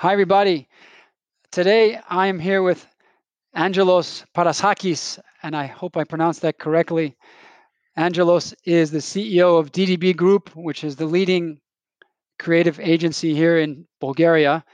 Hi, 0.00 0.12
everybody. 0.12 0.68
Today 1.50 1.98
I 2.08 2.28
am 2.28 2.38
here 2.38 2.62
with 2.62 2.86
Angelos 3.56 4.24
Parasakis, 4.32 5.18
and 5.42 5.56
I 5.56 5.66
hope 5.66 5.96
I 5.96 6.04
pronounced 6.04 6.40
that 6.42 6.60
correctly. 6.60 7.16
Angelos 7.96 8.54
is 8.64 8.92
the 8.92 8.98
CEO 9.00 9.58
of 9.58 9.72
DDB 9.72 10.14
Group, 10.14 10.54
which 10.54 10.84
is 10.84 10.94
the 10.94 11.06
leading 11.06 11.58
creative 12.38 12.78
agency 12.78 13.34
here 13.34 13.58
in 13.58 13.88
Bulgaria. 13.98 14.64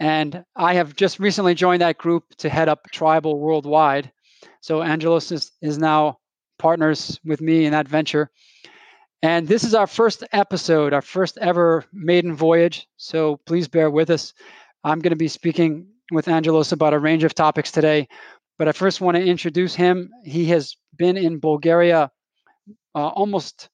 And 0.00 0.42
I 0.56 0.72
have 0.72 0.96
just 0.96 1.18
recently 1.18 1.54
joined 1.54 1.82
that 1.82 1.98
group 1.98 2.24
to 2.38 2.48
head 2.48 2.70
up 2.70 2.90
Tribal 2.90 3.38
Worldwide. 3.38 4.10
So 4.62 4.82
Angelos 4.82 5.30
is, 5.30 5.52
is 5.60 5.76
now 5.76 6.20
partners 6.58 7.20
with 7.22 7.42
me 7.42 7.66
in 7.66 7.72
that 7.72 7.86
venture. 7.86 8.30
And 9.22 9.48
this 9.48 9.64
is 9.64 9.74
our 9.74 9.86
first 9.86 10.22
episode, 10.32 10.92
our 10.92 11.02
first 11.02 11.38
ever 11.38 11.84
maiden 11.92 12.34
voyage. 12.34 12.86
So 12.96 13.40
please 13.46 13.66
bear 13.66 13.90
with 13.90 14.10
us. 14.10 14.32
I'm 14.84 15.00
going 15.00 15.10
to 15.10 15.16
be 15.16 15.28
speaking 15.28 15.86
with 16.12 16.28
Angelos 16.28 16.72
about 16.72 16.94
a 16.94 16.98
range 16.98 17.24
of 17.24 17.34
topics 17.34 17.72
today. 17.72 18.08
But 18.58 18.68
I 18.68 18.72
first 18.72 19.00
want 19.00 19.16
to 19.16 19.24
introduce 19.24 19.74
him. 19.74 20.10
He 20.24 20.46
has 20.46 20.76
been 20.96 21.16
in 21.16 21.38
Bulgaria 21.38 22.10
uh, 22.94 23.08
almost 23.08 23.68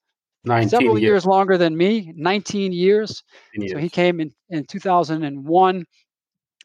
several 0.47 0.99
years. 0.99 1.03
years. 1.03 1.27
longer 1.27 1.57
than 1.57 1.77
me 1.77 2.13
19 2.17 2.73
years. 2.73 3.23
years. 3.55 3.73
so 3.73 3.79
he 3.79 3.89
came 3.89 4.21
in, 4.21 4.31
in 4.51 4.65
2001 4.65 5.87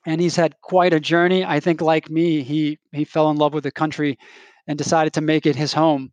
and 0.06 0.22
he's 0.22 0.36
had 0.36 0.60
quite 0.62 0.94
a 0.94 1.00
journey 1.00 1.46
i 1.46 1.60
think 1.60 1.82
like 1.82 2.10
me 2.10 2.44
he 2.44 2.78
he 2.92 3.06
fell 3.06 3.30
in 3.32 3.38
love 3.38 3.54
with 3.54 3.64
the 3.64 3.72
country 3.72 4.18
and 4.68 4.78
decided 4.78 5.14
to 5.14 5.22
make 5.22 5.46
it 5.46 5.56
his 5.56 5.74
home 5.74 6.12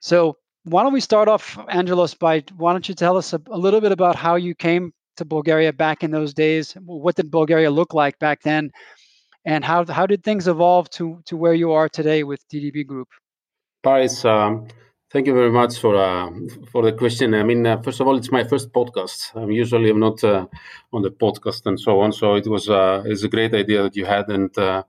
so 0.00 0.36
why 0.64 0.82
don't 0.82 0.92
we 0.92 1.00
start 1.00 1.28
off 1.28 1.58
angelos 1.68 2.14
by 2.14 2.42
why 2.56 2.72
don't 2.72 2.88
you 2.88 2.94
tell 2.94 3.16
us 3.16 3.32
a, 3.32 3.40
a 3.50 3.58
little 3.58 3.80
bit 3.80 3.92
about 3.92 4.16
how 4.16 4.34
you 4.34 4.54
came 4.54 4.92
to 5.16 5.24
bulgaria 5.24 5.72
back 5.72 6.02
in 6.02 6.10
those 6.10 6.34
days 6.34 6.72
what 6.84 7.14
did 7.14 7.30
bulgaria 7.30 7.70
look 7.70 7.94
like 7.94 8.18
back 8.18 8.42
then 8.42 8.70
and 9.44 9.64
how 9.64 9.84
how 9.86 10.06
did 10.06 10.24
things 10.24 10.48
evolve 10.48 10.88
to 10.90 11.20
to 11.26 11.36
where 11.36 11.54
you 11.54 11.72
are 11.72 11.88
today 11.88 12.24
with 12.24 12.40
ddb 12.52 12.86
group 12.86 13.08
Paris, 13.82 14.24
um, 14.24 14.66
Thank 15.14 15.28
you 15.28 15.34
very 15.34 15.52
much 15.52 15.78
for 15.78 15.94
uh, 15.94 16.28
for 16.72 16.82
the 16.82 16.92
question. 16.92 17.34
I 17.34 17.44
mean, 17.44 17.64
uh, 17.64 17.80
first 17.82 18.00
of 18.00 18.08
all, 18.08 18.16
it's 18.16 18.32
my 18.32 18.42
first 18.42 18.72
podcast. 18.72 19.30
I'm 19.36 19.52
usually 19.52 19.90
I'm 19.90 20.00
not 20.00 20.24
uh, 20.24 20.46
on 20.92 21.02
the 21.02 21.12
podcast 21.12 21.66
and 21.66 21.78
so 21.78 22.00
on. 22.00 22.10
So 22.10 22.34
it 22.34 22.48
was 22.48 22.68
uh, 22.68 23.04
it's 23.06 23.22
a 23.22 23.28
great 23.28 23.54
idea 23.54 23.84
that 23.84 23.94
you 23.94 24.06
had, 24.06 24.28
and 24.28 24.50
uh, 24.58 24.82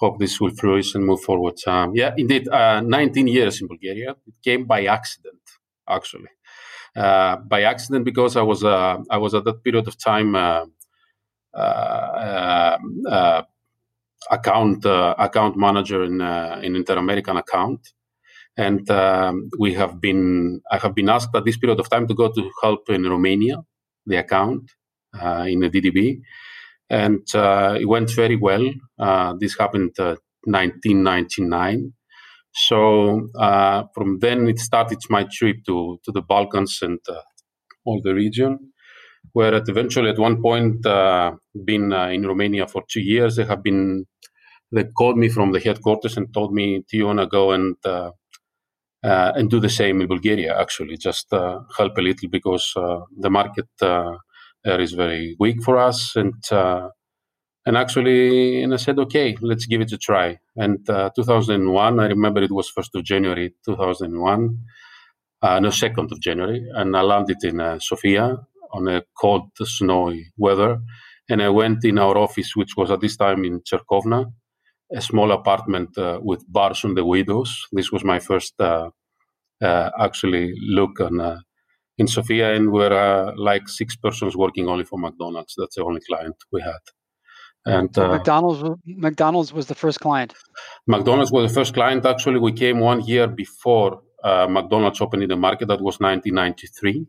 hope 0.00 0.18
this 0.18 0.40
will 0.40 0.50
flourish 0.50 0.94
and 0.94 1.04
move 1.04 1.20
forward. 1.20 1.54
Um, 1.66 1.92
yeah, 1.94 2.14
indeed, 2.16 2.48
uh, 2.48 2.80
19 2.80 3.26
years 3.26 3.60
in 3.60 3.68
Bulgaria. 3.68 4.16
It 4.26 4.34
came 4.42 4.64
by 4.64 4.84
accident, 4.86 5.40
actually, 5.88 6.30
by 6.94 7.62
accident 7.62 8.04
because 8.04 8.36
I 8.36 8.42
was 8.42 8.64
I 8.64 9.18
was 9.18 9.34
at 9.34 9.44
that 9.44 9.62
period 9.64 9.86
of 9.88 9.98
time 9.98 10.34
account 14.30 14.84
account 14.84 15.56
manager 15.56 16.04
in 16.04 16.20
in 16.64 16.76
Inter 16.76 16.96
American 16.98 17.36
account 17.36 17.80
and 18.56 18.88
um, 18.90 19.50
we 19.58 19.74
have 19.74 20.00
been 20.00 20.60
I 20.70 20.78
have 20.78 20.94
been 20.94 21.08
asked 21.08 21.34
at 21.34 21.44
this 21.44 21.56
period 21.56 21.80
of 21.80 21.88
time 21.88 22.06
to 22.08 22.14
go 22.14 22.30
to 22.30 22.50
help 22.62 22.88
in 22.88 23.04
Romania, 23.04 23.62
the 24.06 24.16
account 24.16 24.70
uh, 25.20 25.46
in 25.48 25.60
the 25.60 25.70
DDB, 25.70 26.20
and 27.02 27.24
uh, 27.34 27.76
it 27.82 27.86
went 27.94 28.10
very 28.22 28.36
well. 28.48 28.66
Uh, 28.98 29.34
this 29.40 29.56
happened 29.62 29.92
1999. 29.98 31.78
Uh, 31.86 31.90
so 32.68 33.28
uh, 33.38 33.84
from 33.94 34.18
then 34.20 34.48
it 34.48 34.58
started 34.60 34.98
my 35.16 35.24
trip 35.36 35.56
to 35.68 35.76
to 36.04 36.10
the 36.12 36.22
Balkans 36.32 36.74
and 36.82 37.00
uh, 37.08 37.22
all 37.86 38.00
the 38.02 38.14
region. 38.14 38.52
Where 39.32 39.54
at 39.54 39.68
eventually 39.68 40.10
at 40.10 40.18
one 40.28 40.42
point 40.42 40.82
been 41.70 41.86
in 42.16 42.22
Romania 42.32 42.66
for 42.68 42.82
two 42.92 43.00
years. 43.12 43.36
They 43.36 43.44
have 43.52 43.62
been 43.62 44.06
they 44.72 44.84
called 45.00 45.18
me 45.18 45.28
from 45.30 45.52
the 45.52 45.60
headquarters 45.60 46.16
and 46.18 46.32
told 46.34 46.52
me, 46.60 46.66
"Do 46.90 46.96
you 46.98 47.06
want 47.06 47.20
to 47.20 47.26
go 47.26 47.52
and 47.52 47.76
uh, 49.02 49.32
and 49.36 49.50
do 49.50 49.60
the 49.60 49.68
same 49.68 50.00
in 50.00 50.08
Bulgaria. 50.08 50.58
Actually, 50.58 50.96
just 50.96 51.32
uh, 51.32 51.60
help 51.78 51.98
a 51.98 52.00
little 52.02 52.28
because 52.28 52.72
uh, 52.76 53.00
the 53.18 53.30
market 53.30 53.68
there 54.64 54.80
is 54.80 54.92
very 54.92 55.36
weak 55.38 55.62
for 55.62 55.78
us, 55.78 56.16
and 56.16 56.34
and 57.66 57.78
actually, 57.78 58.62
and 58.62 58.74
I 58.74 58.76
said, 58.76 58.98
okay, 58.98 59.36
let's 59.40 59.66
give 59.66 59.80
it 59.80 59.92
a 59.92 59.98
try. 59.98 60.38
And 60.56 60.86
2001, 60.86 62.00
I 62.00 62.06
remember 62.08 62.42
it 62.42 62.52
was 62.52 62.68
first 62.68 62.94
of 62.94 63.04
January 63.04 63.54
2001, 63.64 64.58
no 65.42 65.70
second 65.70 66.12
of 66.12 66.20
January, 66.20 66.62
and 66.74 66.94
I 66.96 67.00
landed 67.00 67.38
in 67.42 67.80
Sofia 67.80 68.36
on 68.74 68.88
a 68.88 69.02
cold, 69.18 69.50
snowy 69.62 70.32
weather. 70.36 70.80
And 71.30 71.42
I 71.42 71.48
went 71.48 71.84
in 71.84 71.98
our 71.98 72.18
office, 72.18 72.54
which 72.54 72.76
was 72.76 72.90
at 72.90 73.00
this 73.00 73.16
time 73.16 73.44
in 73.44 73.62
Cherkovna, 73.62 74.26
a 74.92 75.00
small 75.00 75.32
apartment 75.32 75.96
uh, 75.96 76.20
with 76.22 76.44
bars 76.52 76.84
on 76.84 76.94
the 76.94 77.04
windows. 77.04 77.66
This 77.72 77.90
was 77.90 78.04
my 78.04 78.18
first 78.18 78.54
uh, 78.60 78.90
uh, 79.62 79.90
actually 79.98 80.54
look 80.68 81.00
on 81.00 81.20
uh, 81.20 81.38
in 81.98 82.06
Sofia, 82.06 82.54
and 82.54 82.72
we're 82.72 82.92
uh, 82.92 83.32
like 83.36 83.68
six 83.68 83.96
persons 83.96 84.36
working 84.36 84.68
only 84.68 84.84
for 84.84 84.98
McDonald's. 84.98 85.54
That's 85.56 85.76
the 85.76 85.84
only 85.84 86.00
client 86.08 86.36
we 86.52 86.60
had. 86.60 86.80
And 87.66 87.94
so 87.94 88.08
McDonald's, 88.08 88.62
McDonald's 88.84 89.52
was 89.52 89.66
the 89.66 89.74
first 89.74 90.00
client. 90.00 90.34
McDonald's 90.86 91.32
was 91.32 91.50
the 91.50 91.60
first 91.60 91.72
client. 91.72 92.04
Actually, 92.04 92.38
we 92.38 92.52
came 92.52 92.80
one 92.80 93.00
year 93.02 93.26
before 93.26 94.02
McDonald's 94.22 95.00
opened 95.00 95.22
in 95.22 95.30
the 95.30 95.36
market. 95.36 95.68
That 95.68 95.80
was 95.80 95.98
1993, 95.98 97.06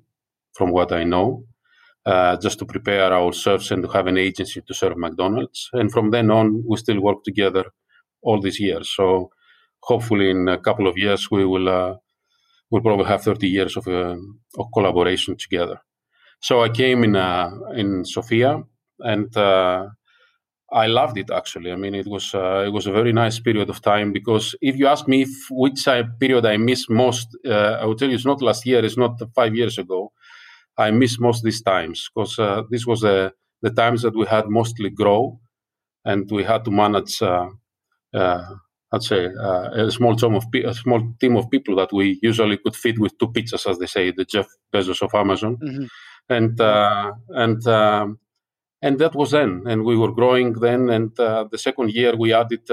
from 0.54 0.72
what 0.72 0.94
I 0.94 1.04
know. 1.04 1.44
Uh, 2.06 2.38
just 2.38 2.60
to 2.60 2.66
prepare 2.66 3.12
ourselves 3.12 3.72
and 3.72 3.82
to 3.82 3.90
have 3.90 4.06
an 4.06 4.16
agency 4.16 4.62
to 4.62 4.76
serve 4.76 4.96
McDonald's. 4.96 5.72
And 5.74 5.92
from 5.92 6.12
then 6.12 6.30
on, 6.30 6.64
we 6.64 6.78
still 6.78 7.02
work 7.02 7.24
together 7.24 7.66
all 8.22 8.40
these 8.40 8.60
years. 8.60 8.92
So 8.96 9.32
hopefully, 9.80 10.30
in 10.30 10.48
a 10.48 10.60
couple 10.60 10.88
of 10.88 11.00
years, 11.00 11.32
we 11.32 11.46
will 11.46 11.68
uh, 11.68 11.96
we'll 12.72 12.82
probably 12.82 13.06
have 13.06 13.24
30 13.24 13.48
years 13.48 13.78
of, 13.78 13.88
uh, 13.88 14.16
of 14.58 14.68
collaboration 14.74 15.36
together. 15.38 15.80
So 16.42 16.64
I 16.64 16.70
came 16.70 17.04
in 17.04 17.16
uh, 17.16 17.52
in 17.76 18.06
Sofia, 18.06 18.64
and 19.00 19.36
uh, 19.38 19.88
I 20.72 20.88
loved 20.88 21.18
it. 21.18 21.32
Actually, 21.32 21.72
I 21.72 21.76
mean, 21.76 21.96
it 21.96 22.08
was 22.08 22.32
it 22.34 22.74
was 22.74 22.88
a 22.88 22.92
very 22.92 23.14
nice 23.14 23.40
period 23.40 23.70
of 23.70 23.82
time 23.82 24.12
because 24.14 24.56
if 24.62 24.76
you 24.78 24.88
ask 24.88 25.08
me 25.08 25.26
which 25.52 25.86
period 26.20 26.46
I 26.46 26.58
miss 26.58 26.90
most, 26.90 27.28
I 27.46 27.86
will 27.86 27.96
tell 27.96 28.10
you 28.10 28.16
it's 28.16 28.26
not 28.26 28.42
last 28.42 28.66
year, 28.66 28.84
it's 28.86 28.98
not 28.98 29.22
five 29.36 29.56
years 29.56 29.78
ago 29.78 30.12
I 30.78 30.92
miss 30.92 31.20
most 31.20 31.44
these 31.44 31.62
times 31.62 32.10
because 32.14 32.38
uh, 32.40 32.64
this 32.70 32.86
was 32.86 33.04
uh, 33.04 33.30
the 33.62 33.70
times 33.72 34.02
that 34.02 34.16
we 34.16 34.26
had 34.26 34.50
mostly 34.50 34.90
grow, 34.90 35.40
and 36.06 36.30
we 36.32 36.44
had 36.44 36.66
to 36.66 36.72
manage. 36.72 37.22
Uh, 38.92 38.96
uh 38.96 38.98
I'd 38.98 39.04
say 39.04 39.26
uh, 39.26 39.88
a 39.88 39.92
small 39.92 40.16
team 40.16 40.36
of 40.36 40.52
pe- 40.52 40.64
a 40.64 40.74
small 40.74 41.02
team 41.20 41.36
of 41.38 41.50
people 41.50 41.76
that 41.78 41.92
we 41.92 42.20
usually 42.22 42.58
could 42.58 42.76
feed 42.76 43.00
with 43.00 43.18
two 43.18 43.28
pizzas, 43.28 43.70
as 43.70 43.78
they 43.78 43.88
say, 43.88 44.12
the 44.12 44.26
Jeff 44.26 44.48
Bezos 44.74 45.02
of 45.02 45.14
Amazon, 45.14 45.58
mm-hmm. 45.58 45.86
and 46.30 46.62
uh, 46.62 47.12
and 47.30 47.68
um, 47.68 48.20
and 48.82 49.00
that 49.00 49.16
was 49.16 49.32
then, 49.32 49.64
and 49.68 49.84
we 49.84 49.98
were 49.98 50.12
growing 50.12 50.54
then. 50.54 50.90
And 50.90 51.16
the 51.16 51.58
second 51.58 51.92
year, 51.92 52.16
we 52.16 52.34
added, 52.34 52.70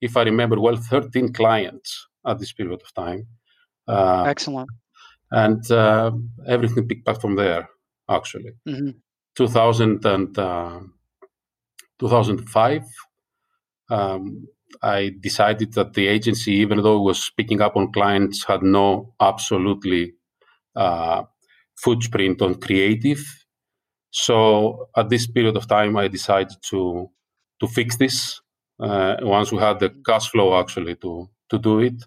if 0.00 0.16
I 0.16 0.22
remember 0.22 0.60
well, 0.60 0.76
13 0.76 1.32
clients 1.32 2.08
at 2.26 2.38
this 2.38 2.52
period 2.52 2.82
of 2.82 2.94
time. 2.94 3.26
Excellent 4.28 4.70
and 5.30 5.70
uh, 5.70 6.10
everything 6.46 6.88
picked 6.88 7.08
up 7.08 7.20
from 7.20 7.36
there. 7.36 7.68
Actually, 8.08 8.52
mm-hmm. 8.68 8.90
2000 9.36 10.04
and 10.04 10.36
uh, 10.36 10.80
2005, 12.00 12.82
um, 13.88 14.48
I 14.82 15.12
decided 15.20 15.74
that 15.74 15.94
the 15.94 16.08
agency, 16.08 16.52
even 16.52 16.82
though 16.82 16.96
it 16.98 17.04
was 17.04 17.30
picking 17.36 17.60
up 17.60 17.76
on 17.76 17.92
clients, 17.92 18.44
had 18.44 18.62
no 18.62 19.14
absolutely 19.20 20.14
uh, 20.76 21.24
footprint 21.76 22.42
on 22.42 22.54
creative. 22.56 23.22
So 24.10 24.88
at 24.96 25.08
this 25.08 25.26
period 25.26 25.56
of 25.56 25.68
time, 25.68 25.96
I 25.96 26.08
decided 26.08 26.56
to 26.70 27.10
to 27.60 27.66
fix 27.68 27.96
this. 27.96 28.40
Uh, 28.78 29.16
once 29.20 29.52
we 29.52 29.58
had 29.58 29.78
the 29.78 29.90
cash 30.06 30.30
flow 30.30 30.58
actually 30.58 30.96
to 30.96 31.28
to 31.50 31.58
do 31.58 31.80
it, 31.80 32.02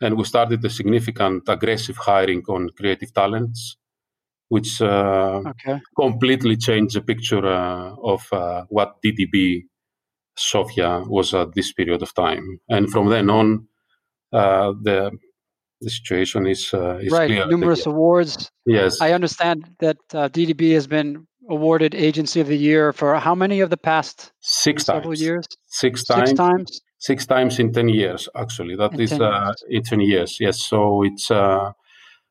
and 0.00 0.16
we 0.16 0.24
started 0.24 0.64
a 0.64 0.70
significant 0.70 1.48
aggressive 1.48 1.96
hiring 1.96 2.42
on 2.48 2.70
creative 2.70 3.12
talents 3.12 3.76
which 4.48 4.80
uh, 4.80 5.42
okay. 5.46 5.80
completely 5.96 6.56
changed 6.56 6.94
the 6.96 7.00
picture 7.00 7.44
uh, 7.46 7.94
of 8.02 8.26
uh, 8.32 8.64
what 8.68 8.96
ddb 9.02 9.64
sofia 10.36 11.02
was 11.06 11.34
at 11.34 11.54
this 11.54 11.72
period 11.72 12.02
of 12.02 12.14
time 12.14 12.58
and 12.68 12.90
from 12.90 13.08
then 13.08 13.30
on 13.30 13.66
uh, 14.32 14.72
the 14.82 15.10
the 15.82 15.90
situation 15.90 16.46
is, 16.46 16.72
uh, 16.72 16.96
is 16.96 17.12
right 17.12 17.28
clear. 17.28 17.46
numerous 17.46 17.86
awards 17.86 18.50
yes 18.64 19.00
i 19.00 19.12
understand 19.12 19.68
that 19.80 19.98
uh, 20.14 20.28
ddb 20.28 20.72
has 20.72 20.86
been 20.86 21.26
awarded 21.48 21.94
agency 21.94 22.40
of 22.40 22.48
the 22.48 22.56
year 22.56 22.92
for 22.92 23.16
how 23.16 23.34
many 23.34 23.60
of 23.60 23.70
the 23.70 23.76
past 23.76 24.32
six 24.40 24.84
several 24.84 25.12
times. 25.12 25.22
years 25.22 25.46
six 25.66 26.04
times 26.04 26.30
six 26.30 26.36
times 26.38 26.80
six 26.98 27.26
times 27.26 27.58
in 27.58 27.72
10 27.72 27.88
years 27.88 28.28
actually 28.36 28.74
That 28.74 28.94
in 28.94 29.00
is 29.00 29.10
10 29.10 29.22
uh, 29.22 29.52
in 29.68 29.82
10 29.82 30.00
years 30.00 30.38
yes 30.40 30.62
so 30.62 31.02
it's 31.02 31.30
uh, 31.30 31.72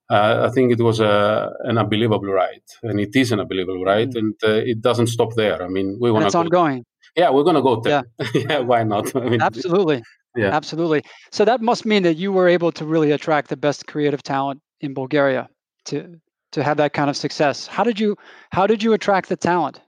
uh, 0.09 0.47
I 0.47 0.53
think 0.53 0.71
it 0.71 0.81
was 0.81 0.99
a, 0.99 1.51
an 1.63 1.77
unbelievable 1.77 2.31
ride, 2.31 2.61
and 2.83 2.99
it 2.99 3.15
is 3.15 3.31
an 3.31 3.39
unbelievable 3.39 3.83
ride, 3.83 4.11
mm. 4.11 4.19
and 4.19 4.35
uh, 4.43 4.61
it 4.63 4.81
doesn't 4.81 5.07
stop 5.07 5.33
there. 5.35 5.63
I 5.63 5.67
mean, 5.67 5.97
we 5.99 6.11
want 6.11 6.23
to. 6.23 6.27
It's 6.27 6.35
ongoing. 6.35 6.85
Yeah, 7.15 7.29
we're 7.29 7.43
gonna 7.43 7.61
go 7.61 7.79
there. 7.79 8.03
Yeah, 8.19 8.27
yeah 8.49 8.59
why 8.59 8.83
not? 8.83 9.15
I 9.23 9.29
mean, 9.29 9.41
absolutely. 9.41 10.03
Yeah, 10.35 10.49
absolutely. 10.49 11.03
So 11.31 11.45
that 11.45 11.61
must 11.61 11.85
mean 11.85 12.03
that 12.03 12.15
you 12.17 12.31
were 12.31 12.49
able 12.49 12.71
to 12.73 12.85
really 12.85 13.11
attract 13.11 13.49
the 13.49 13.55
best 13.57 13.87
creative 13.87 14.21
talent 14.21 14.61
in 14.81 14.93
Bulgaria 14.93 15.47
to 15.85 16.19
to 16.51 16.63
have 16.63 16.77
that 16.77 16.93
kind 16.93 17.09
of 17.09 17.17
success. 17.17 17.67
How 17.67 17.83
did 17.83 17.99
you 17.99 18.17
how 18.51 18.67
did 18.67 18.83
you 18.83 18.93
attract 18.93 19.29
the 19.29 19.37
talent? 19.37 19.79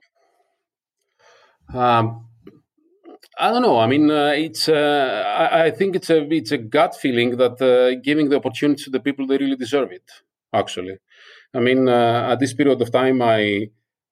Um, 1.74 2.28
I 3.38 3.50
don't 3.50 3.62
know. 3.62 3.78
I 3.78 3.86
mean, 3.86 4.10
uh, 4.10 4.32
it's. 4.34 4.68
Uh, 4.68 5.22
I, 5.26 5.64
I, 5.66 5.70
think 5.70 5.94
it's 5.94 6.10
a 6.10 6.20
it's 6.32 6.50
a 6.50 6.58
gut 6.58 6.96
feeling 6.96 7.36
that 7.36 7.60
uh, 7.62 8.00
giving 8.02 8.30
the 8.30 8.36
opportunity 8.36 8.82
to 8.84 8.90
the 8.90 9.00
people 9.00 9.26
they 9.26 9.38
really 9.38 9.56
deserve 9.56 9.92
it. 9.92 10.10
Actually, 10.52 10.96
I 11.54 11.60
mean, 11.60 11.88
uh, 11.88 12.32
at 12.32 12.40
this 12.40 12.54
period 12.54 12.80
of 12.80 12.90
time, 12.90 13.20
I 13.22 13.68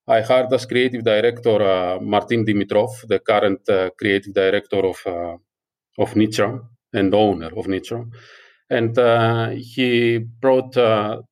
I 0.09 0.21
hired 0.23 0.53
as 0.53 0.67
creative 0.67 1.03
director 1.03 1.63
uh, 1.63 1.99
Martin 2.01 2.45
Dimitrov, 2.45 3.07
the 3.09 3.19
current 3.19 3.69
uh, 3.69 3.91
creative 3.99 4.33
director 4.33 4.85
of 4.87 4.99
of 5.99 6.15
Nitra 6.15 6.61
and 6.93 7.15
owner 7.15 7.51
of 7.57 7.67
Nitra, 7.67 8.07
and 8.71 8.97
he 9.57 10.19
brought 10.19 10.75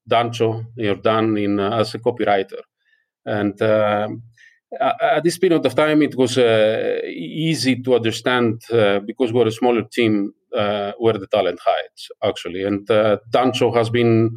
Dancho 0.09 0.67
Jordan 0.77 1.37
in 1.37 1.61
as 1.61 1.95
a 1.95 1.99
copywriter, 1.99 2.63
and 3.27 3.61
at 4.81 5.23
this 5.23 5.39
period 5.39 5.65
of 5.65 5.75
time, 5.75 6.03
it 6.03 6.17
was 6.17 6.39
uh, 6.39 6.99
easy 7.07 7.83
to 7.83 7.95
understand 7.95 8.63
uh, 8.73 9.01
because 9.01 9.33
we're 9.33 9.47
a 9.47 9.53
smaller 9.53 9.83
team 9.83 10.33
uh, 10.55 10.93
where 10.99 11.19
the 11.19 11.27
talent 11.27 11.61
hides, 11.65 12.11
actually. 12.23 12.65
And 12.65 12.89
uh, 12.91 13.19
Dancho 13.31 13.75
has 13.75 13.91
been 13.91 14.37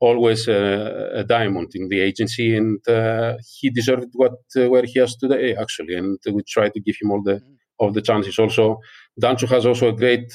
always 0.00 0.48
a, 0.48 1.10
a, 1.14 1.24
diamond 1.24 1.70
in 1.74 1.88
the 1.88 2.00
agency, 2.00 2.56
and 2.56 2.86
uh, 2.88 3.34
he 3.58 3.70
deserved 3.70 4.10
what 4.12 4.34
uh, 4.56 4.68
where 4.68 4.84
he 4.84 4.98
has 5.00 5.16
today, 5.16 5.56
actually. 5.56 5.94
And 5.94 6.18
we 6.32 6.42
try 6.42 6.68
to 6.68 6.80
give 6.80 6.96
him 7.00 7.10
all 7.10 7.22
the 7.22 7.40
all 7.78 7.92
the 7.92 8.02
chances. 8.02 8.38
Also, 8.38 8.78
Dancho 9.20 9.48
has 9.48 9.66
also 9.66 9.88
a 9.88 9.96
great 9.96 10.32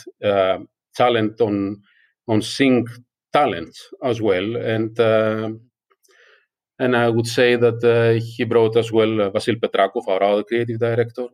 talent 0.95 1.41
on 1.41 1.81
on 2.27 2.41
sing 2.41 2.87
talent 3.33 3.75
as 4.03 4.21
well, 4.21 4.55
and 4.55 4.99
and 6.81 6.97
I 6.97 7.09
would 7.09 7.27
say 7.27 7.55
that 7.57 7.79
uh, 7.83 8.19
he 8.35 8.43
brought 8.43 8.75
as 8.75 8.91
well 8.91 9.21
uh, 9.21 9.29
Vasil 9.29 9.59
Petrakov, 9.61 10.07
our 10.07 10.23
other 10.23 10.43
creative 10.43 10.79
director. 10.79 11.27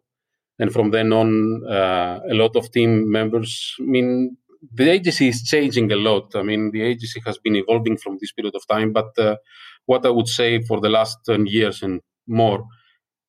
And 0.59 0.73
from 0.73 0.91
then 0.91 1.13
on, 1.13 1.63
uh, 1.65 2.19
a 2.29 2.33
lot 2.33 2.57
of 2.57 2.69
team 2.71 3.09
members. 3.09 3.73
I 3.79 3.83
mean, 3.83 4.35
the 4.73 4.89
agency 4.89 5.27
is 5.29 5.43
changing 5.43 5.91
a 5.91 5.95
lot. 5.95 6.35
I 6.35 6.43
mean, 6.43 6.71
the 6.71 6.81
agency 6.81 7.21
has 7.25 7.37
been 7.37 7.55
evolving 7.55 7.97
from 7.97 8.17
this 8.19 8.31
period 8.31 8.55
of 8.55 8.67
time. 8.67 8.93
But 8.93 9.17
uh, 9.17 9.37
what 9.85 10.05
I 10.05 10.09
would 10.09 10.27
say 10.27 10.61
for 10.61 10.79
the 10.79 10.89
last 10.89 11.17
10 11.25 11.45
years 11.45 11.81
and 11.81 12.01
more, 12.27 12.65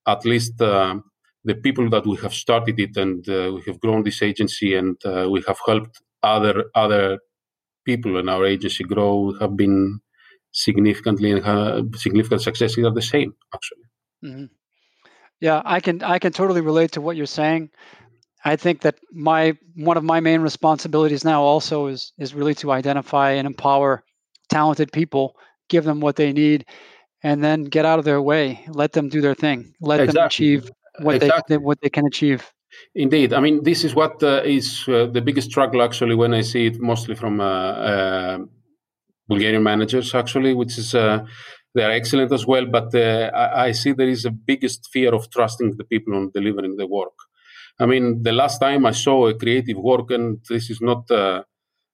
at 0.07 0.25
least 0.25 0.61
uh, 0.61 0.97
the 1.45 1.55
people 1.55 1.89
that 1.91 2.07
we 2.07 2.17
have 2.17 2.35
started 2.35 2.79
it 2.81 2.97
and 2.97 3.29
uh, 3.29 3.53
we 3.55 3.63
have 3.67 3.81
grown 3.81 4.03
this 4.03 4.23
agency 4.23 4.75
and 4.75 4.97
we 5.31 5.43
have 5.47 5.59
helped 5.67 6.01
other 6.23 6.65
other 6.75 7.19
people 7.85 8.19
in 8.19 8.29
our 8.29 8.45
agency 8.45 8.85
grow 8.85 9.33
have 9.41 9.57
been 9.57 10.01
significantly 10.53 11.31
and 11.33 11.45
uh, 11.45 11.83
significant 11.95 12.43
successes 12.43 12.85
are 12.85 12.93
the 12.93 13.03
same 13.03 13.35
actually. 13.55 13.87
Mm-hmm. 14.25 14.45
Yeah, 15.41 15.63
I 15.65 15.81
can 15.81 16.03
I 16.03 16.19
can 16.19 16.33
totally 16.33 16.61
relate 16.61 16.93
to 16.93 17.01
what 17.01 17.17
you're 17.17 17.27
saying. 17.27 17.71
I 18.45 18.57
think 18.57 18.83
that 18.83 18.97
my 19.13 19.57
one 19.75 19.97
of 19.97 20.05
my 20.05 20.21
main 20.21 20.41
responsibilities 20.41 21.25
now 21.25 21.43
also 21.43 21.87
is 21.87 22.13
is 22.19 22.35
really 22.35 22.55
to 22.57 22.73
identify 22.73 23.33
and 23.33 23.47
empower 23.47 24.05
talented 24.49 24.93
people, 24.93 25.37
give 25.69 25.85
them 25.85 26.01
what 26.01 26.17
they 26.17 26.33
need, 26.33 26.65
and 27.23 27.43
then 27.43 27.65
get 27.65 27.85
out 27.85 27.99
of 27.99 28.05
their 28.05 28.23
way. 28.23 28.65
Let 28.69 28.93
them 28.93 29.09
do 29.09 29.21
their 29.21 29.35
thing. 29.35 29.75
Let 29.81 30.01
exactly. 30.01 30.15
them 30.15 30.27
achieve 30.27 30.71
what 31.01 31.17
exactly. 31.17 31.57
they 31.57 31.59
what 31.59 31.81
they 31.81 31.91
can 31.91 32.07
achieve. 32.07 32.51
Indeed, 32.95 33.33
I 33.33 33.41
mean 33.41 33.65
this 33.65 33.85
is 33.85 33.95
what 33.95 34.23
uh, 34.23 34.43
is 34.45 34.85
uh, 34.89 35.07
the 35.07 35.21
biggest 35.21 35.51
struggle 35.51 35.83
actually 35.83 36.15
when 36.15 36.35
I 36.35 36.43
see 36.43 36.67
it 36.67 36.81
mostly 36.81 37.15
from 37.15 37.41
uh, 37.41 37.45
uh 37.45 38.39
Bulgarian 39.29 39.63
managers 39.63 40.15
actually, 40.15 40.55
which 40.55 40.79
is 40.79 40.95
uh, 40.95 41.25
they 41.75 41.85
are 41.85 41.91
excellent 41.91 42.33
as 42.33 42.47
well. 42.47 42.67
But 42.67 42.95
uh, 42.95 43.31
I, 43.35 43.67
I, 43.67 43.73
see 43.73 43.93
there 43.93 44.09
is 44.09 44.25
a 44.25 44.31
biggest 44.31 44.89
fear 44.93 45.15
of 45.15 45.31
trusting 45.31 45.77
the 45.77 45.85
people 45.85 46.15
on 46.15 46.31
delivering 46.33 46.77
the 46.77 46.87
work. 46.87 47.13
I 47.81 47.87
mean, 47.87 48.23
the 48.23 48.33
last 48.33 48.59
time 48.59 48.87
I 48.87 48.93
saw 48.93 49.29
a 49.29 49.35
creative 49.35 49.77
work, 49.77 50.11
and 50.11 50.39
this 50.49 50.71
is 50.71 50.81
not 50.81 51.11
uh, 51.11 51.43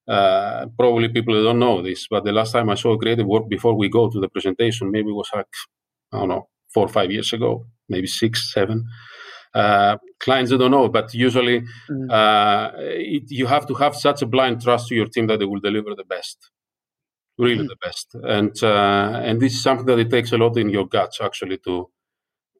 uh, 0.07 0.65
probably 0.77 1.09
people 1.09 1.41
don't 1.43 1.59
know 1.59 1.81
this, 1.81 2.07
but 2.09 2.23
the 2.23 2.31
last 2.31 2.51
time 2.53 2.69
I 2.69 2.75
saw 2.75 2.93
a 2.93 2.97
creative 2.97 3.27
work 3.27 3.47
before 3.49 3.75
we 3.75 3.89
go 3.89 4.09
to 4.09 4.19
the 4.19 4.29
presentation, 4.29 4.91
maybe 4.91 5.09
it 5.09 5.15
was 5.15 5.29
like 5.33 5.47
I 6.11 6.19
don't 6.19 6.29
know 6.29 6.47
four 6.73 6.85
or 6.85 6.89
five 6.89 7.11
years 7.11 7.33
ago, 7.33 7.65
maybe 7.89 8.07
six, 8.07 8.51
seven. 8.53 8.85
Uh, 9.53 9.97
clients 10.19 10.51
don't 10.51 10.71
know, 10.71 10.89
but 10.89 11.13
usually 11.13 11.61
mm. 11.89 12.11
uh, 12.11 12.71
it, 12.75 13.23
you 13.29 13.45
have 13.45 13.65
to 13.67 13.73
have 13.75 13.95
such 13.95 14.21
a 14.21 14.25
blind 14.25 14.61
trust 14.61 14.89
to 14.89 14.95
your 14.95 15.07
team 15.07 15.27
that 15.27 15.39
they 15.39 15.45
will 15.45 15.61
deliver 15.61 15.95
the 15.95 16.03
best 16.03 16.49
really 17.37 17.65
mm. 17.65 17.67
the 17.67 17.75
best. 17.81 18.15
And 18.23 18.63
uh, 18.63 19.21
and 19.23 19.41
this 19.41 19.53
is 19.53 19.61
something 19.61 19.85
that 19.87 19.99
it 19.99 20.09
takes 20.09 20.31
a 20.31 20.37
lot 20.37 20.57
in 20.57 20.69
your 20.69 20.87
guts 20.87 21.19
actually 21.21 21.57
to 21.59 21.89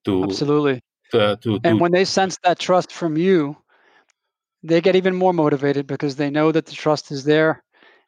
to 0.06 0.24
absolutely 0.24 0.81
to, 1.11 1.37
to, 1.41 1.59
and 1.63 1.77
to, 1.77 1.77
when 1.77 1.91
they 1.91 2.05
sense 2.05 2.37
that 2.43 2.59
trust 2.59 2.91
from 2.91 3.17
you, 3.17 3.55
they 4.63 4.81
get 4.81 4.95
even 4.95 5.15
more 5.15 5.33
motivated 5.33 5.87
because 5.87 6.15
they 6.15 6.29
know 6.29 6.51
that 6.51 6.65
the 6.65 6.73
trust 6.73 7.11
is 7.11 7.23
there, 7.23 7.63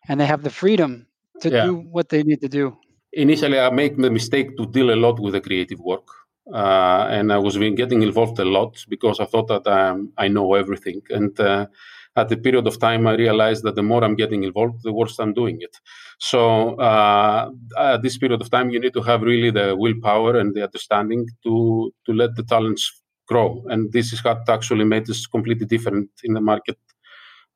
and 0.07 0.19
they 0.19 0.25
have 0.25 0.43
the 0.43 0.49
freedom 0.49 1.07
to 1.41 1.49
yeah. 1.49 1.65
do 1.65 1.75
what 1.75 2.09
they 2.09 2.23
need 2.23 2.41
to 2.41 2.49
do. 2.49 2.75
Initially, 3.13 3.59
I 3.59 3.69
made 3.69 3.97
the 3.97 4.09
mistake 4.09 4.57
to 4.57 4.65
deal 4.65 4.93
a 4.93 4.95
lot 4.95 5.19
with 5.19 5.33
the 5.33 5.41
creative 5.41 5.79
work. 5.79 6.07
Uh, 6.53 7.07
and 7.09 7.31
I 7.31 7.37
was 7.37 7.57
getting 7.57 8.03
involved 8.03 8.39
a 8.39 8.45
lot 8.45 8.83
because 8.87 9.19
I 9.19 9.25
thought 9.25 9.47
that 9.47 9.67
um, 9.67 10.13
I 10.17 10.29
know 10.29 10.53
everything. 10.53 11.01
And 11.09 11.37
uh, 11.39 11.67
at 12.15 12.29
the 12.29 12.37
period 12.37 12.67
of 12.67 12.79
time, 12.79 13.05
I 13.05 13.15
realized 13.15 13.63
that 13.63 13.75
the 13.75 13.83
more 13.83 14.03
I'm 14.03 14.15
getting 14.15 14.43
involved, 14.43 14.83
the 14.83 14.93
worse 14.93 15.19
I'm 15.19 15.33
doing 15.33 15.61
it. 15.61 15.77
So 16.19 16.75
uh, 16.75 17.51
at 17.77 18.01
this 18.01 18.17
period 18.17 18.41
of 18.41 18.49
time, 18.49 18.69
you 18.71 18.79
need 18.79 18.93
to 18.93 19.01
have 19.01 19.21
really 19.21 19.51
the 19.51 19.75
willpower 19.75 20.37
and 20.37 20.55
the 20.55 20.63
understanding 20.63 21.27
to 21.43 21.91
to 22.05 22.13
let 22.13 22.35
the 22.35 22.43
talents 22.43 23.03
grow. 23.27 23.63
And 23.69 23.91
this 23.91 24.13
is 24.13 24.23
what 24.23 24.49
actually 24.49 24.85
made 24.85 25.09
us 25.09 25.27
completely 25.27 25.65
different 25.65 26.09
in 26.23 26.33
the 26.33 26.41
market 26.41 26.77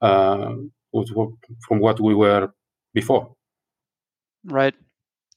uh, 0.01 0.53
from 1.67 1.79
what 1.79 1.99
we 1.99 2.13
were 2.13 2.53
before. 2.93 3.33
Right. 4.45 4.75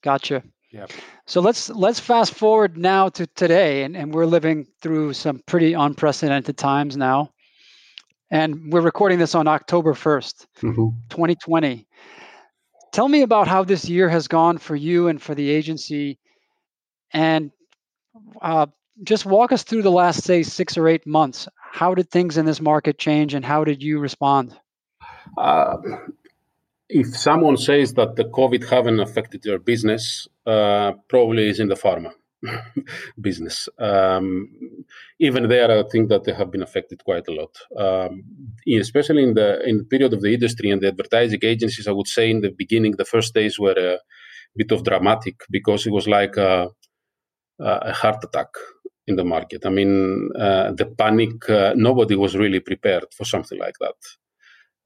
Gotcha. 0.03 0.43
Yeah. 0.71 0.87
So 1.27 1.41
let's 1.41 1.71
let's 1.71 2.01
fast 2.01 2.35
forward 2.35 2.77
now 2.77 3.09
to 3.11 3.27
today, 3.29 3.85
and, 3.85 3.97
and 3.97 4.13
we're 4.13 4.27
living 4.27 4.67
through 4.83 5.15
some 5.15 5.41
pretty 5.47 5.73
unprecedented 5.73 6.59
times 6.59 6.97
now 6.97 7.31
and 8.31 8.73
we're 8.73 8.81
recording 8.81 9.21
this 9.21 9.35
on 9.37 9.47
October 9.47 9.95
1st, 9.95 10.47
mm-hmm. 10.63 10.89
2020. 11.09 11.87
Tell 12.95 13.09
me 13.09 13.23
about 13.23 13.49
how 13.49 13.65
this 13.65 13.89
year 13.89 14.09
has 14.09 14.29
gone 14.29 14.59
for 14.59 14.77
you 14.77 15.09
and 15.09 15.21
for 15.21 15.35
the 15.35 15.51
agency, 15.51 16.17
and 17.13 17.51
uh, 18.41 18.67
just 19.03 19.27
walk 19.27 19.51
us 19.51 19.65
through 19.65 19.83
the 19.83 19.91
last, 19.91 20.23
say, 20.23 20.45
six 20.45 20.79
or 20.79 20.87
eight 20.87 21.05
months. 21.05 21.49
How 21.57 21.97
did 21.97 22.09
things 22.09 22.37
in 22.37 22.47
this 22.47 22.61
market 22.61 22.97
change, 22.97 23.35
and 23.35 23.45
how 23.45 23.65
did 23.65 23.83
you 23.83 23.99
respond? 23.99 24.57
Uh, 25.37 25.79
if 26.89 27.17
someone 27.17 27.57
says 27.57 27.95
that 27.95 28.15
the 28.15 28.27
COVID 28.27 28.71
haven't 28.71 29.01
affected 29.01 29.43
their 29.43 29.59
business, 29.59 30.29
uh, 30.47 30.93
probably 31.09 31.49
is 31.49 31.59
in 31.59 31.67
the 31.67 31.75
pharma. 31.75 32.13
business. 33.21 33.69
Um, 33.79 34.49
even 35.19 35.49
there, 35.49 35.71
I 35.71 35.83
think 35.91 36.09
that 36.09 36.25
they 36.25 36.33
have 36.33 36.51
been 36.51 36.63
affected 36.63 37.05
quite 37.05 37.27
a 37.29 37.33
lot, 37.33 37.57
um, 37.77 38.25
especially 38.69 39.23
in 39.23 39.35
the 39.35 39.67
in 39.69 39.79
the 39.79 39.85
period 39.85 40.13
of 40.13 40.23
the 40.23 40.33
industry 40.35 40.71
and 40.71 40.81
the 40.81 40.89
advertising 40.89 41.41
agencies. 41.43 41.89
I 41.89 41.93
would 41.93 42.09
say 42.09 42.31
in 42.31 42.41
the 42.41 42.51
beginning, 42.51 42.93
the 42.93 43.05
first 43.05 43.35
days 43.35 43.59
were 43.59 43.79
a 43.79 43.99
bit 44.57 44.73
of 44.73 44.85
dramatic 44.85 45.37
because 45.51 45.87
it 45.87 45.93
was 45.93 46.07
like 46.07 46.37
a, 46.37 46.69
a 47.61 47.93
heart 47.93 48.23
attack 48.25 48.49
in 49.07 49.17
the 49.17 49.25
market. 49.25 49.67
I 49.67 49.71
mean, 49.71 50.31
uh, 50.39 50.73
the 50.73 50.87
panic. 50.87 51.49
Uh, 51.49 51.75
nobody 51.77 52.17
was 52.17 52.37
really 52.37 52.61
prepared 52.61 53.07
for 53.17 53.25
something 53.25 53.59
like 53.59 53.77
that. 53.81 53.97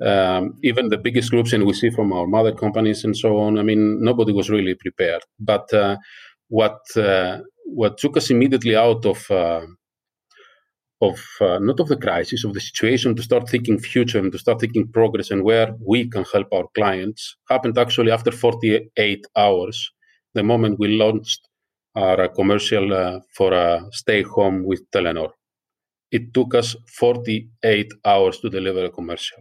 Um, 0.01 0.55
even 0.63 0.91
the 0.91 0.99
biggest 0.99 1.31
groups, 1.31 1.53
and 1.53 1.65
we 1.65 1.73
see 1.73 1.91
from 1.91 2.13
our 2.13 2.27
mother 2.27 2.53
companies 2.53 3.05
and 3.05 3.17
so 3.17 3.39
on. 3.39 3.59
I 3.59 3.63
mean, 3.63 4.03
nobody 4.03 4.33
was 4.33 4.49
really 4.49 4.75
prepared, 4.75 5.23
but 5.41 5.73
uh, 5.75 5.97
what 6.49 6.81
uh, 6.97 7.39
what 7.67 7.99
took 7.99 8.17
us 8.17 8.31
immediately 8.31 8.77
out 8.77 9.05
of 9.07 9.31
uh, 9.31 9.67
of 11.01 11.21
uh, 11.41 11.59
not 11.61 11.81
of 11.81 11.89
the 11.89 11.97
crisis 11.97 12.45
of 12.45 12.55
the 12.55 12.61
situation 12.61 13.15
to 13.15 13.23
start 13.23 13.49
thinking 13.49 13.79
future 13.79 14.19
and 14.19 14.33
to 14.33 14.39
start 14.39 14.61
thinking 14.61 14.89
progress 14.89 15.31
and 15.31 15.45
where 15.45 15.75
we 15.87 16.09
can 16.09 16.25
help 16.33 16.49
our 16.53 16.67
clients 16.75 17.37
happened 17.49 17.79
actually 17.79 18.11
after 18.11 18.33
48 18.33 19.27
hours 19.37 19.93
the 20.35 20.43
moment 20.43 20.79
we 20.79 20.89
launched 20.89 21.41
our 21.95 22.29
commercial 22.29 22.93
uh, 22.93 23.21
for 23.37 23.53
a 23.53 23.85
stay 23.93 24.23
home 24.23 24.65
with 24.65 24.83
Telenor 24.91 25.31
it 26.11 26.35
took 26.35 26.55
us 26.55 26.77
48 26.99 27.93
hours 28.05 28.41
to 28.41 28.51
deliver 28.51 28.85
a 28.87 28.91
commercial 28.91 29.39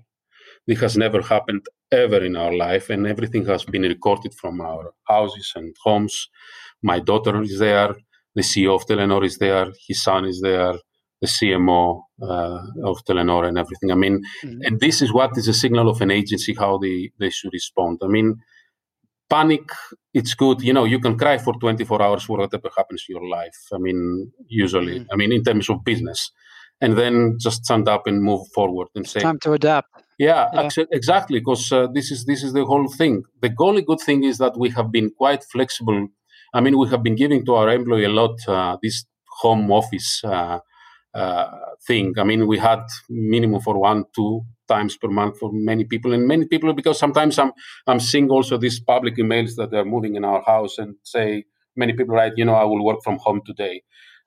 this 0.68 0.80
has 0.82 0.98
never 0.98 1.22
happened 1.22 1.66
ever 1.92 2.24
in 2.24 2.36
our 2.38 2.54
life, 2.56 2.90
and 2.90 3.08
everything 3.08 3.46
has 3.46 3.66
been 3.66 3.84
recorded 3.84 4.34
from 4.34 4.62
our 4.62 4.94
houses 5.08 5.54
and 5.56 5.76
homes. 5.84 6.30
My 6.84 7.00
daughter 7.00 7.42
is 7.42 7.60
there, 7.60 7.96
the 8.36 8.42
CEO 8.42 8.76
of 8.76 8.86
Telenor 8.86 9.26
is 9.26 9.38
there, 9.38 9.72
his 9.88 10.04
son 10.04 10.26
is 10.26 10.42
there, 10.42 10.74
the 11.22 11.28
CMO 11.28 12.02
uh, 12.22 12.60
of 12.84 13.04
Telenor, 13.06 13.48
and 13.48 13.58
everything. 13.58 13.92
I 13.92 13.96
mean, 13.96 14.22
mm-hmm. 14.44 14.62
and 14.64 14.80
this 14.80 15.02
is 15.02 15.12
what 15.12 15.38
is 15.38 15.48
a 15.48 15.54
signal 15.54 15.90
of 15.90 16.02
an 16.02 16.12
agency 16.12 16.54
how 16.54 16.78
they 16.78 17.12
they 17.20 17.32
should 17.32 17.52
respond. 17.54 18.00
I 18.04 18.08
mean, 18.08 18.36
panic 19.30 19.70
it's 20.14 20.34
good 20.34 20.62
you 20.62 20.74
know 20.74 20.86
you 20.86 21.00
can 21.00 21.18
cry 21.18 21.38
for 21.38 21.54
24 21.60 22.02
hours 22.02 22.24
for 22.24 22.38
whatever 22.38 22.70
happens 22.76 23.06
in 23.08 23.16
your 23.16 23.28
life 23.28 23.60
i 23.74 23.78
mean 23.78 24.32
usually 24.48 25.00
mm-hmm. 25.00 25.12
i 25.12 25.16
mean 25.16 25.32
in 25.32 25.44
terms 25.44 25.70
of 25.70 25.84
business 25.84 26.32
and 26.80 26.98
then 26.98 27.36
just 27.40 27.66
stand 27.66 27.88
up 27.90 28.08
and 28.08 28.22
move 28.22 28.48
forward 28.54 28.88
and 28.96 29.08
say 29.08 29.20
time 29.20 29.40
to 29.40 29.54
adapt 29.54 29.90
yeah, 30.20 30.50
yeah. 30.52 30.64
Ex- 30.64 30.78
exactly 30.92 31.40
because 31.40 31.72
uh, 31.72 31.88
this 31.94 32.10
is 32.10 32.26
this 32.26 32.42
is 32.44 32.54
the 32.54 32.66
whole 32.66 32.88
thing 32.88 33.24
the 33.42 33.54
only 33.60 33.82
good 33.82 34.00
thing 34.00 34.24
is 34.24 34.38
that 34.40 34.58
we 34.58 34.70
have 34.70 34.92
been 34.92 35.12
quite 35.12 35.44
flexible 35.52 36.08
i 36.54 36.62
mean 36.62 36.78
we 36.78 36.88
have 36.88 37.04
been 37.04 37.16
giving 37.16 37.46
to 37.46 37.54
our 37.56 37.70
employee 37.70 38.06
a 38.06 38.10
lot 38.10 38.36
uh, 38.48 38.78
this 38.82 39.06
home 39.42 39.72
office 39.72 40.22
uh, 40.24 40.60
uh 41.14 41.48
thing. 41.88 42.14
I 42.18 42.24
mean 42.24 42.48
we 42.48 42.58
had 42.58 42.84
minimum 43.10 43.62
for 43.62 43.80
one 43.80 44.06
two 44.16 44.42
times 44.68 44.98
per 44.98 45.08
month 45.08 45.40
for 45.40 45.52
many 45.54 45.86
people 45.86 46.14
and 46.14 46.28
many 46.28 46.46
people 46.46 46.74
because 46.74 47.00
sometimes 47.00 47.40
i'm 47.40 47.52
i'm 47.88 48.00
seeing 48.00 48.30
also 48.30 48.58
these 48.58 48.80
public 48.80 49.16
emails 49.18 49.56
that 49.56 49.72
they're 49.72 49.86
moving 49.86 50.16
in 50.16 50.26
our 50.26 50.42
house 50.44 50.78
and 50.78 50.96
say 51.04 51.46
many 51.76 51.94
people 51.94 52.16
write 52.16 52.34
you 52.36 52.46
know 52.46 52.56
i 52.56 52.64
will 52.64 52.84
work 52.84 53.00
from 53.04 53.18
home 53.20 53.42
today. 53.46 53.82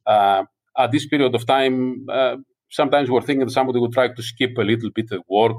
Uh, 0.06 0.44
at 0.78 0.90
this 0.92 1.06
period 1.06 1.34
of 1.34 1.46
time 1.46 2.06
uh, 2.10 2.36
sometimes 2.70 3.10
we're 3.10 3.20
thinking 3.20 3.48
somebody 3.48 3.78
would 3.78 3.92
try 3.92 4.08
to 4.08 4.22
skip 4.22 4.56
a 4.56 4.62
little 4.62 4.90
bit 4.90 5.10
of 5.12 5.22
work 5.28 5.56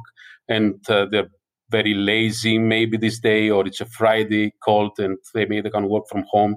and 0.49 0.75
uh, 0.89 1.05
they're 1.11 1.29
very 1.71 1.93
lazy 1.93 2.57
maybe 2.59 2.97
this 2.97 3.19
day 3.19 3.49
or 3.49 3.65
it's 3.65 3.81
a 3.81 3.85
friday 3.85 4.53
cold 4.63 4.91
and 4.99 5.17
they 5.33 5.45
maybe 5.45 5.61
they 5.61 5.69
can 5.69 5.87
work 5.87 6.03
from 6.09 6.23
home 6.29 6.55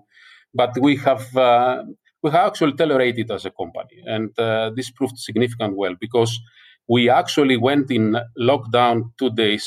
but 0.52 0.71
we 0.80 0.97
have 0.97 1.37
uh, 1.37 1.83
we 2.23 2.30
have 2.30 2.47
actually 2.49 2.73
tolerated 2.73 3.30
as 3.30 3.44
a 3.44 3.50
company 3.50 4.02
and 4.06 4.38
uh, 4.38 4.71
this 4.76 4.90
proved 4.90 5.18
significant 5.18 5.76
well 5.76 5.94
because 6.00 6.40
we 6.88 7.09
actually 7.09 7.56
went 7.56 7.90
in 7.90 8.16
lockdown 8.38 9.11
two 9.18 9.30
days 9.30 9.66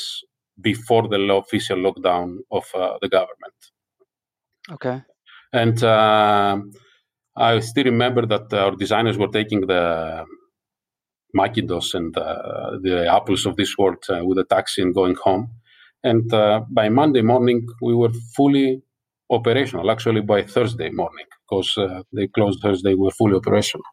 before 0.60 1.08
the 1.08 1.18
official 1.32 1.78
lockdown 1.78 2.38
of 2.50 2.64
uh, 2.74 2.98
the 3.00 3.08
government. 3.08 3.54
Okay. 4.70 5.02
And 5.52 5.82
uh, 5.82 6.60
I 7.36 7.60
still 7.60 7.84
remember 7.84 8.26
that 8.26 8.52
our 8.52 8.76
designers 8.76 9.16
were 9.16 9.28
taking 9.28 9.62
the 9.66 10.24
Macintosh 11.34 11.94
and 11.94 12.16
uh, 12.16 12.78
the 12.82 13.06
apples 13.10 13.46
of 13.46 13.56
this 13.56 13.76
world 13.76 14.02
uh, 14.08 14.24
with 14.24 14.38
a 14.38 14.44
taxi 14.44 14.82
and 14.82 14.94
going 14.94 15.16
home. 15.16 15.50
And 16.02 16.32
uh, 16.32 16.62
by 16.70 16.88
Monday 16.88 17.22
morning, 17.22 17.66
we 17.82 17.94
were 17.94 18.12
fully 18.36 18.82
operational. 19.30 19.90
Actually, 19.90 20.20
by 20.20 20.42
Thursday 20.42 20.90
morning, 20.90 21.26
because 21.48 21.76
uh, 21.76 22.02
they 22.12 22.28
closed 22.28 22.60
Thursday, 22.62 22.94
we 22.94 23.04
were 23.04 23.10
fully 23.10 23.34
operational 23.34 23.84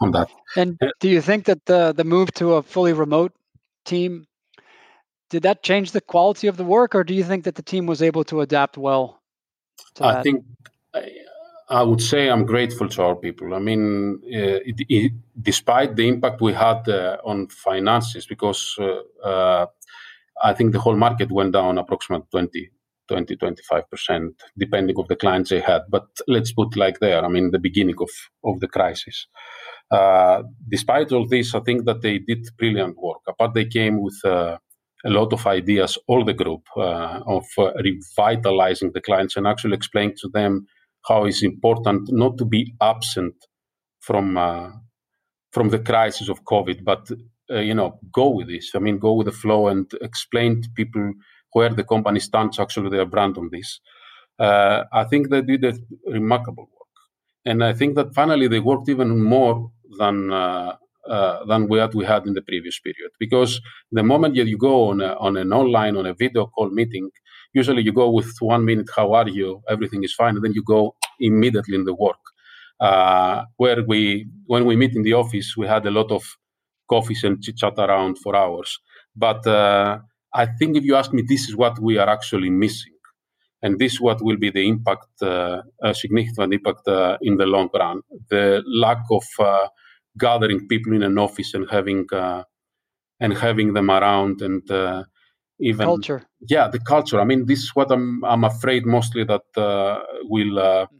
on 0.00 0.12
that. 0.12 0.28
And 0.56 0.78
do 1.00 1.08
you 1.08 1.20
think 1.20 1.44
that 1.44 1.66
the 1.66 1.92
the 1.92 2.04
move 2.04 2.32
to 2.34 2.54
a 2.54 2.62
fully 2.62 2.92
remote 2.92 3.32
team 3.84 4.26
did 5.30 5.42
that 5.42 5.62
change 5.62 5.92
the 5.92 6.00
quality 6.00 6.46
of 6.46 6.56
the 6.56 6.64
work, 6.64 6.94
or 6.94 7.04
do 7.04 7.14
you 7.14 7.24
think 7.24 7.44
that 7.44 7.54
the 7.56 7.62
team 7.62 7.86
was 7.86 8.02
able 8.02 8.24
to 8.24 8.40
adapt 8.40 8.78
well? 8.78 9.20
To 9.96 10.04
I 10.04 10.12
that? 10.14 10.22
think 10.22 10.44
I, 11.68 11.82
would 11.82 12.00
say 12.00 12.28
I'm 12.28 12.44
grateful 12.44 12.88
to 12.88 13.02
our 13.02 13.16
people. 13.16 13.54
I 13.54 13.58
mean, 13.58 14.20
uh, 14.24 14.60
it, 14.64 14.80
it, 14.88 15.12
despite 15.40 15.96
the 15.96 16.08
impact 16.08 16.40
we 16.40 16.52
had 16.52 16.88
uh, 16.88 17.18
on 17.24 17.48
finances, 17.48 18.26
because 18.26 18.76
uh, 18.78 19.26
uh 19.26 19.66
I 20.42 20.52
think 20.52 20.72
the 20.72 20.80
whole 20.80 20.96
market 20.96 21.30
went 21.30 21.52
down 21.52 21.78
approximately 21.78 22.26
20 22.30 22.70
20 23.08 23.36
25% 23.36 24.30
depending 24.58 24.98
of 24.98 25.08
the 25.08 25.16
clients 25.16 25.50
they 25.50 25.60
had. 25.60 25.82
But 25.88 26.06
let's 26.26 26.52
put 26.52 26.76
like 26.76 26.98
there 27.00 27.24
i 27.24 27.28
mean 27.28 27.50
the 27.50 27.58
beginning 27.58 27.96
of 28.00 28.10
of 28.44 28.60
the 28.60 28.68
crisis. 28.68 29.26
Uh, 29.90 30.42
despite 30.68 31.12
all 31.12 31.26
this 31.28 31.54
i 31.54 31.60
think 31.60 31.84
that 31.84 32.02
they 32.02 32.18
did 32.18 32.48
brilliant 32.58 32.96
work. 32.98 33.20
Apart 33.28 33.54
they 33.54 33.66
came 33.66 34.00
with 34.02 34.18
uh, 34.24 34.56
a 35.04 35.10
lot 35.10 35.32
of 35.32 35.46
ideas 35.46 35.98
all 36.08 36.24
the 36.24 36.32
group 36.42 36.66
of 36.76 37.44
revitalizing 37.56 38.92
the 38.92 39.02
clients 39.02 39.36
and 39.36 39.46
actually 39.46 39.74
explain 39.74 40.14
to 40.16 40.28
them 40.28 40.66
how 41.08 41.24
it's 41.24 41.42
important 41.42 42.10
not 42.12 42.38
to 42.38 42.44
be 42.44 42.74
absent 42.80 43.34
from 44.00 44.36
uh, 44.36 44.70
from 45.52 45.68
the 45.70 45.78
crisis 45.78 46.28
of 46.28 46.44
covid 46.44 46.84
but 46.84 47.10
uh, 47.50 47.60
you 47.60 47.74
know 47.74 47.98
go 48.12 48.28
with 48.28 48.48
this 48.48 48.70
i 48.74 48.78
mean 48.78 48.98
go 48.98 49.12
with 49.14 49.26
the 49.26 49.32
flow 49.42 49.68
and 49.68 49.92
explain 50.00 50.62
to 50.62 50.68
people 50.74 51.12
where 51.52 51.70
the 51.70 51.84
company 51.84 52.20
stands 52.20 52.58
actually 52.58 52.90
their 52.90 53.06
brand 53.06 53.38
on 53.38 53.48
this. 53.50 53.80
Uh, 54.38 54.82
I 54.92 55.04
think 55.04 55.30
they 55.30 55.40
did 55.40 55.64
a 55.64 55.74
remarkable 56.06 56.64
work, 56.64 56.92
and 57.46 57.62
I 57.64 57.72
think 57.72 57.94
that 57.94 58.12
finally 58.12 58.48
they 58.48 58.58
worked 58.58 58.88
even 58.88 59.20
more 59.22 59.70
than 59.98 60.32
uh, 60.32 60.74
uh, 61.08 61.44
than 61.46 61.68
what 61.68 61.94
we 61.94 62.04
had 62.04 62.26
in 62.26 62.34
the 62.34 62.42
previous 62.42 62.80
period. 62.80 63.12
Because 63.20 63.60
the 63.92 64.02
moment 64.02 64.34
that 64.34 64.48
you 64.48 64.58
go 64.58 64.90
on 64.90 65.00
a, 65.00 65.14
on 65.14 65.36
an 65.36 65.52
online 65.52 65.96
on 65.96 66.06
a 66.06 66.14
video 66.14 66.46
call 66.46 66.70
meeting, 66.70 67.08
usually 67.54 67.82
you 67.82 67.92
go 67.92 68.10
with 68.10 68.32
one 68.40 68.64
minute, 68.66 68.88
how 68.96 69.14
are 69.14 69.28
you? 69.28 69.62
Everything 69.70 70.04
is 70.04 70.14
fine, 70.14 70.36
and 70.36 70.44
then 70.44 70.54
you 70.54 70.64
go 70.64 70.96
immediately 71.20 71.76
in 71.76 71.84
the 71.84 71.94
work. 71.94 72.22
Uh, 72.80 73.44
where 73.58 73.82
we 73.86 74.28
when 74.46 74.66
we 74.66 74.76
meet 74.76 74.94
in 74.96 75.04
the 75.04 75.14
office, 75.14 75.56
we 75.56 75.66
had 75.66 75.86
a 75.86 75.92
lot 75.92 76.10
of 76.12 76.24
coffees 76.90 77.24
and 77.24 77.42
chit 77.42 77.56
chat 77.58 77.74
around 77.78 78.18
for 78.18 78.36
hours, 78.36 78.78
but 79.16 79.46
uh, 79.46 79.98
I 80.34 80.46
think 80.46 80.76
if 80.76 80.84
you 80.84 80.96
ask 80.96 81.12
me, 81.12 81.22
this 81.26 81.48
is 81.48 81.56
what 81.56 81.78
we 81.80 81.98
are 81.98 82.08
actually 82.08 82.50
missing. 82.50 82.92
And 83.62 83.78
this 83.78 83.94
is 83.94 84.00
what 84.00 84.22
will 84.22 84.36
be 84.36 84.50
the 84.50 84.68
impact, 84.68 85.22
uh, 85.22 85.62
a 85.82 85.94
significant 85.94 86.52
impact 86.54 86.86
uh, 86.88 87.16
in 87.22 87.38
the 87.38 87.46
long 87.46 87.70
run. 87.74 88.02
The 88.30 88.62
lack 88.66 89.02
of 89.10 89.24
uh, 89.38 89.68
gathering 90.18 90.68
people 90.68 90.94
in 90.94 91.02
an 91.02 91.18
office 91.18 91.54
and 91.54 91.66
having 91.70 92.06
uh, 92.12 92.44
and 93.20 93.34
having 93.34 93.74
them 93.74 93.90
around 93.90 94.42
and 94.42 94.68
uh, 94.70 95.04
even 95.60 95.86
culture. 95.86 96.22
Yeah, 96.48 96.68
the 96.68 96.80
culture. 96.80 97.20
I 97.20 97.24
mean, 97.24 97.46
this 97.46 97.60
is 97.60 97.70
what 97.74 97.90
I'm 97.90 98.24
I'm 98.24 98.44
afraid 98.44 98.86
mostly 98.86 99.24
that 99.24 99.42
uh, 99.56 100.00
will 100.24 100.56
mm-hmm. 100.56 100.96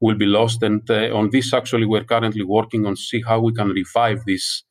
will 0.00 0.16
be 0.16 0.26
lost. 0.26 0.62
And 0.62 0.88
on 0.90 1.30
this, 1.30 1.52
actually, 1.52 1.86
we're 1.86 2.04
currently 2.04 2.44
working 2.44 2.86
on 2.86 2.96
see 2.96 3.22
how 3.22 3.40
we 3.40 3.52
can 3.52 3.68
revive 3.68 4.24
this 4.26 4.64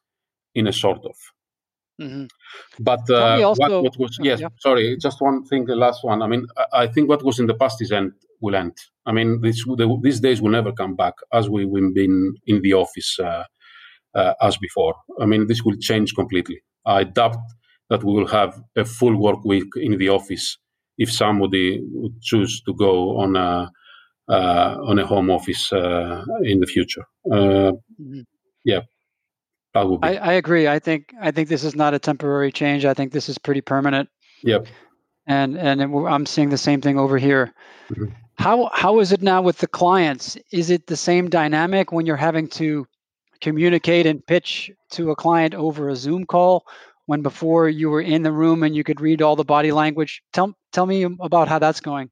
in 0.53 0.67
a 0.67 0.73
sort 0.73 1.05
of. 1.05 1.15
Mm-hmm. 2.01 2.25
But 2.79 3.09
uh, 3.09 3.45
also, 3.47 3.61
what, 3.61 3.83
what, 3.83 3.99
was 3.99 4.17
yes, 4.21 4.39
yeah. 4.39 4.47
sorry, 4.59 4.97
just 4.97 5.21
one 5.21 5.43
thing, 5.45 5.65
the 5.65 5.75
last 5.75 6.03
one. 6.03 6.21
I 6.21 6.27
mean, 6.27 6.47
I, 6.57 6.83
I, 6.83 6.87
think 6.87 7.09
what 7.09 7.23
was 7.23 7.39
in 7.39 7.45
the 7.45 7.53
past 7.53 7.81
is 7.81 7.91
end 7.91 8.13
will 8.41 8.55
end. 8.55 8.75
I 9.05 9.11
mean, 9.11 9.41
this, 9.41 9.63
the, 9.63 9.99
these 10.01 10.19
days 10.19 10.41
will 10.41 10.49
never 10.49 10.71
come 10.71 10.95
back 10.95 11.13
as 11.31 11.49
we, 11.49 11.65
we've 11.65 11.93
been 11.93 12.33
in 12.47 12.61
the 12.63 12.73
office 12.73 13.19
uh, 13.19 13.43
uh, 14.15 14.33
as 14.41 14.57
before. 14.57 14.95
I 15.19 15.25
mean, 15.25 15.47
this 15.47 15.63
will 15.63 15.77
change 15.79 16.15
completely. 16.15 16.61
I 16.85 17.03
doubt 17.03 17.37
that 17.91 18.03
we 18.05 18.13
will 18.13 18.27
have 18.27 18.59
a 18.77 18.85
full 18.85 19.15
work 19.17 19.43
week 19.43 19.67
in 19.75 19.97
the 19.97 20.09
office 20.09 20.57
if 20.97 21.11
somebody 21.11 21.81
would 21.91 22.21
choose 22.21 22.61
to 22.61 22.73
go 22.73 23.19
on 23.19 23.35
a 23.35 23.69
uh, 24.29 24.77
on 24.89 24.97
a 24.97 25.05
home 25.05 25.29
office 25.29 25.73
uh, 25.73 26.23
in 26.43 26.61
the 26.61 26.65
future. 26.65 27.05
Uh, 27.29 27.73
mm-hmm. 27.99 28.21
Yeah, 28.63 28.81
I, 29.75 30.15
I, 30.15 30.33
agree. 30.33 30.67
I 30.69 30.79
think 30.79 31.13
I 31.21 31.31
think 31.31 31.49
this 31.49 31.65
is 31.65 31.75
not 31.75 31.93
a 31.93 31.99
temporary 31.99 32.51
change. 32.51 32.85
I 32.85 32.93
think 32.93 33.11
this 33.11 33.27
is 33.27 33.37
pretty 33.37 33.61
permanent. 33.61 34.09
Yep. 34.43 34.67
And 35.27 35.57
and 35.57 35.81
I'm 35.81 36.25
seeing 36.25 36.49
the 36.49 36.57
same 36.57 36.79
thing 36.79 36.97
over 36.97 37.17
here. 37.17 37.53
Mm-hmm. 37.89 38.13
How 38.35 38.69
how 38.73 38.99
is 38.99 39.11
it 39.11 39.21
now 39.21 39.41
with 39.41 39.57
the 39.57 39.67
clients? 39.67 40.37
Is 40.51 40.69
it 40.69 40.87
the 40.87 40.97
same 40.97 41.29
dynamic 41.29 41.91
when 41.91 42.05
you're 42.05 42.15
having 42.29 42.47
to 42.49 42.87
communicate 43.41 44.05
and 44.05 44.25
pitch 44.25 44.71
to 44.91 45.11
a 45.11 45.15
client 45.15 45.55
over 45.55 45.89
a 45.89 45.95
Zoom 45.95 46.25
call 46.25 46.65
when 47.11 47.21
before 47.21 47.67
you 47.67 47.89
were 47.93 48.05
in 48.15 48.21
the 48.27 48.31
room 48.31 48.63
and 48.63 48.73
you 48.77 48.83
could 48.87 49.01
read 49.07 49.21
all 49.21 49.35
the 49.35 49.49
body 49.55 49.71
language? 49.83 50.13
Tell 50.31 50.47
tell 50.75 50.87
me 50.93 50.99
about 51.29 51.47
how 51.51 51.59
that's 51.59 51.81
going. 51.91 52.07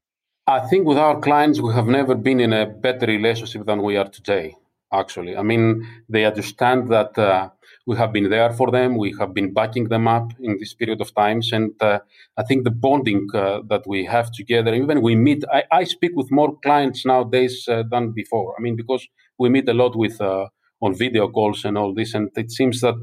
I 0.46 0.60
think 0.68 0.86
with 0.90 0.98
our 1.06 1.16
clients 1.26 1.58
we 1.66 1.72
have 1.78 1.88
never 1.98 2.14
been 2.28 2.40
in 2.46 2.52
a 2.52 2.66
better 2.86 3.06
relationship 3.06 3.62
than 3.70 3.78
we 3.88 3.96
are 4.00 4.10
today 4.18 4.46
actually. 4.92 5.36
I 5.36 5.42
mean, 5.42 5.64
they 6.08 6.24
understand 6.24 6.90
that 6.90 7.16
uh, 7.16 7.50
we 7.86 7.96
have 7.96 8.12
been 8.12 8.28
there 8.30 8.52
for 8.52 8.70
them, 8.70 8.96
we 8.96 9.14
have 9.20 9.32
been 9.38 9.52
backing 9.60 9.88
them 9.88 10.06
up 10.08 10.32
in 10.40 10.58
this 10.58 10.74
period 10.74 11.00
of 11.00 11.14
times. 11.14 11.52
And 11.52 11.70
uh, 11.80 12.00
I 12.36 12.42
think 12.42 12.64
the 12.64 12.70
bonding 12.70 13.28
uh, 13.34 13.60
that 13.68 13.84
we 13.86 14.04
have 14.04 14.32
together, 14.32 14.74
even 14.74 15.02
we 15.02 15.14
meet, 15.14 15.44
I, 15.52 15.62
I 15.80 15.84
speak 15.84 16.12
with 16.14 16.30
more 16.30 16.58
clients 16.66 17.06
nowadays 17.06 17.54
uh, 17.68 17.84
than 17.92 18.12
before. 18.12 18.54
I 18.58 18.60
mean, 18.60 18.76
because 18.76 19.06
we 19.38 19.48
meet 19.48 19.68
a 19.68 19.74
lot 19.74 19.96
with 19.96 20.20
uh, 20.20 20.46
on 20.82 20.94
video 20.94 21.28
calls 21.28 21.64
and 21.64 21.76
all 21.78 21.94
this, 21.94 22.14
and 22.14 22.30
it 22.36 22.50
seems 22.50 22.80
that 22.80 23.00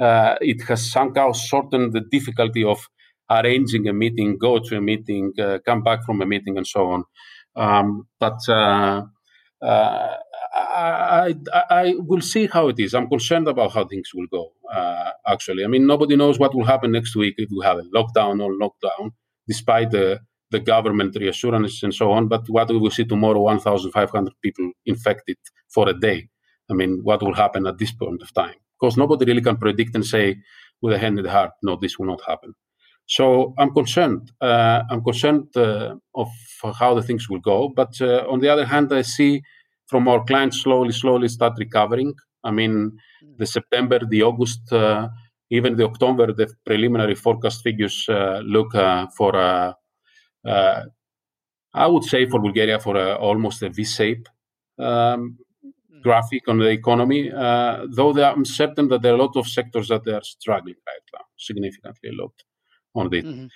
it 0.00 0.62
has 0.68 0.90
somehow 0.90 1.32
shortened 1.32 1.92
the 1.92 2.00
difficulty 2.00 2.64
of 2.64 2.88
arranging 3.30 3.88
a 3.88 3.92
meeting, 3.92 4.38
go 4.38 4.58
to 4.58 4.76
a 4.76 4.80
meeting, 4.80 5.32
come 5.64 5.82
back 5.82 6.04
from 6.04 6.22
a 6.22 6.26
meeting, 6.26 6.56
and 6.56 6.66
so 6.66 6.86
on. 6.90 7.04
Um, 7.56 8.06
but 8.18 8.38
I, 10.54 11.34
I, 11.52 11.64
I 11.70 11.94
will 11.98 12.20
see 12.20 12.46
how 12.46 12.68
it 12.68 12.78
is. 12.78 12.94
I'm 12.94 13.08
concerned 13.08 13.48
about 13.48 13.72
how 13.72 13.84
things 13.84 14.10
will 14.14 14.26
go. 14.30 14.52
Uh, 14.72 15.10
actually, 15.26 15.64
I 15.64 15.68
mean, 15.68 15.86
nobody 15.86 16.16
knows 16.16 16.38
what 16.38 16.54
will 16.54 16.64
happen 16.64 16.92
next 16.92 17.16
week 17.16 17.34
if 17.38 17.50
we 17.50 17.64
have 17.64 17.78
a 17.78 17.82
lockdown 17.94 18.42
or 18.42 18.52
lockdown, 18.52 19.12
despite 19.46 19.90
the 19.90 20.20
the 20.50 20.60
government 20.60 21.14
reassurance 21.20 21.82
and 21.82 21.94
so 21.94 22.10
on. 22.10 22.26
But 22.26 22.48
what 22.48 22.70
we 22.70 22.78
will 22.78 22.90
see 22.90 23.04
tomorrow, 23.04 23.40
1,500 23.40 24.32
people 24.42 24.70
infected 24.86 25.36
for 25.68 25.88
a 25.90 25.92
day. 25.92 26.30
I 26.70 26.74
mean, 26.74 27.00
what 27.02 27.22
will 27.22 27.34
happen 27.34 27.66
at 27.66 27.76
this 27.78 27.92
point 27.92 28.22
of 28.22 28.32
time? 28.32 28.54
Because 28.80 28.96
nobody 28.96 29.24
really 29.24 29.42
can 29.42 29.56
predict 29.56 29.94
and 29.94 30.06
say 30.06 30.36
with 30.80 30.94
a 30.94 30.98
hand 30.98 31.18
in 31.18 31.24
the 31.24 31.30
heart, 31.30 31.50
no, 31.62 31.76
this 31.76 31.98
will 31.98 32.06
not 32.06 32.20
happen. 32.26 32.54
So 33.06 33.54
I'm 33.58 33.72
concerned. 33.72 34.32
Uh, 34.40 34.82
I'm 34.90 35.02
concerned 35.02 35.56
uh, 35.56 35.94
of 36.14 36.28
how 36.78 36.94
the 36.94 37.02
things 37.02 37.28
will 37.28 37.40
go. 37.40 37.70
But 37.74 38.00
uh, 38.00 38.24
on 38.28 38.40
the 38.40 38.50
other 38.50 38.66
hand, 38.66 38.92
I 38.92 39.02
see 39.02 39.42
from 39.86 40.06
our 40.08 40.22
clients 40.24 40.60
slowly, 40.60 40.92
slowly 40.92 41.28
start 41.28 41.54
recovering. 41.58 42.14
I 42.44 42.50
mean, 42.50 42.98
the 43.38 43.46
September, 43.46 44.00
the 44.06 44.22
August, 44.22 44.70
uh, 44.72 45.08
even 45.50 45.76
the 45.76 45.84
October, 45.84 46.32
the 46.34 46.52
preliminary 46.66 47.14
forecast 47.14 47.62
figures 47.62 48.06
uh, 48.10 48.42
look 48.44 48.74
uh, 48.74 49.06
for, 49.16 49.34
I 51.74 51.86
would 51.86 52.04
say, 52.04 52.26
for 52.28 52.40
Bulgaria, 52.40 52.78
for 52.78 52.96
almost 53.14 53.62
a 53.62 53.70
V-shape. 53.70 54.28
Um, 54.78 55.38
hmm. 55.38 55.47
Graphic 56.02 56.48
on 56.48 56.58
the 56.58 56.68
economy, 56.68 57.30
though 57.30 58.12
I'm 58.22 58.44
certain 58.44 58.88
that 58.88 59.02
there 59.02 59.12
are 59.12 59.16
a 59.16 59.22
lot 59.22 59.36
of 59.36 59.46
sectors 59.46 59.88
that 59.88 60.06
are 60.08 60.22
struggling 60.22 60.76
right 60.86 61.06
now, 61.14 61.24
significantly 61.36 62.10
a 62.10 62.22
lot 62.22 62.32
on 62.94 63.12
it. 63.14 63.24
Mm-hmm. 63.24 63.46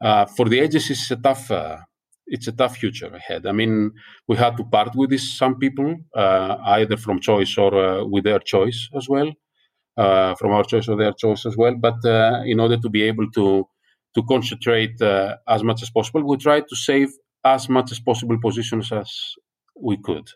Uh, 0.00 0.26
for 0.26 0.48
the 0.48 0.60
agencies, 0.60 1.00
it's 1.00 1.10
a 1.10 1.16
tough, 1.16 1.50
uh, 1.50 1.76
it's 2.26 2.46
a 2.46 2.52
tough 2.52 2.76
future 2.76 3.12
ahead. 3.14 3.46
I 3.46 3.52
mean, 3.52 3.92
we 4.28 4.36
had 4.36 4.56
to 4.56 4.64
part 4.64 4.94
with 4.94 5.10
this, 5.10 5.36
some 5.36 5.58
people, 5.58 5.96
uh, 6.14 6.56
either 6.66 6.96
from 6.96 7.20
choice 7.20 7.56
or 7.58 7.74
uh, 7.74 8.04
with 8.04 8.24
their 8.24 8.38
choice 8.38 8.88
as 8.94 9.08
well, 9.08 9.32
uh, 9.96 10.34
from 10.36 10.52
our 10.52 10.64
choice 10.64 10.88
or 10.88 10.96
their 10.96 11.12
choice 11.12 11.46
as 11.46 11.56
well. 11.56 11.74
But 11.74 12.04
uh, 12.04 12.42
in 12.46 12.60
order 12.60 12.76
to 12.76 12.88
be 12.88 13.02
able 13.02 13.30
to 13.32 13.66
to 14.14 14.22
concentrate 14.22 15.00
as 15.02 15.62
much 15.62 15.82
as 15.82 15.90
possible, 15.90 16.26
we 16.26 16.38
tried 16.38 16.66
to 16.68 16.74
save 16.74 17.10
as 17.44 17.68
much 17.68 17.92
as 17.92 18.00
possible 18.00 18.38
positions 18.40 18.90
as 18.90 19.12
we 19.80 19.98
could. 19.98 20.26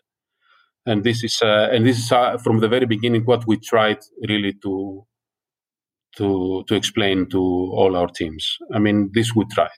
And 0.85 1.03
this 1.03 1.23
is 1.23 1.39
and 1.41 1.85
this 1.85 1.97
is 1.97 2.07
from 2.43 2.59
the 2.59 2.67
very 2.67 2.85
beginning 2.85 3.23
what 3.23 3.47
we 3.47 3.57
tried 3.57 3.99
really 4.27 4.53
to 4.63 5.05
to 6.17 6.63
to 6.67 6.75
explain 6.75 7.29
to 7.29 7.39
all 7.39 7.95
our 7.95 8.07
teams. 8.07 8.57
I 8.73 8.79
mean, 8.79 9.09
this 9.13 9.33
we 9.35 9.45
tried, 9.45 9.69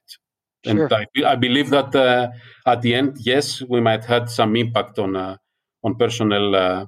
sure. 0.65 0.83
and 0.83 0.93
I, 0.93 1.05
I 1.25 1.35
believe 1.35 1.69
that 1.69 1.95
uh, 1.95 2.29
at 2.65 2.81
the 2.81 2.95
end, 2.95 3.17
yes, 3.19 3.61
we 3.61 3.81
might 3.81 4.05
had 4.05 4.29
some 4.29 4.55
impact 4.55 4.99
on 4.99 5.15
uh, 5.15 5.37
on 5.83 5.95
personnel, 5.95 6.55
uh, 6.55 6.85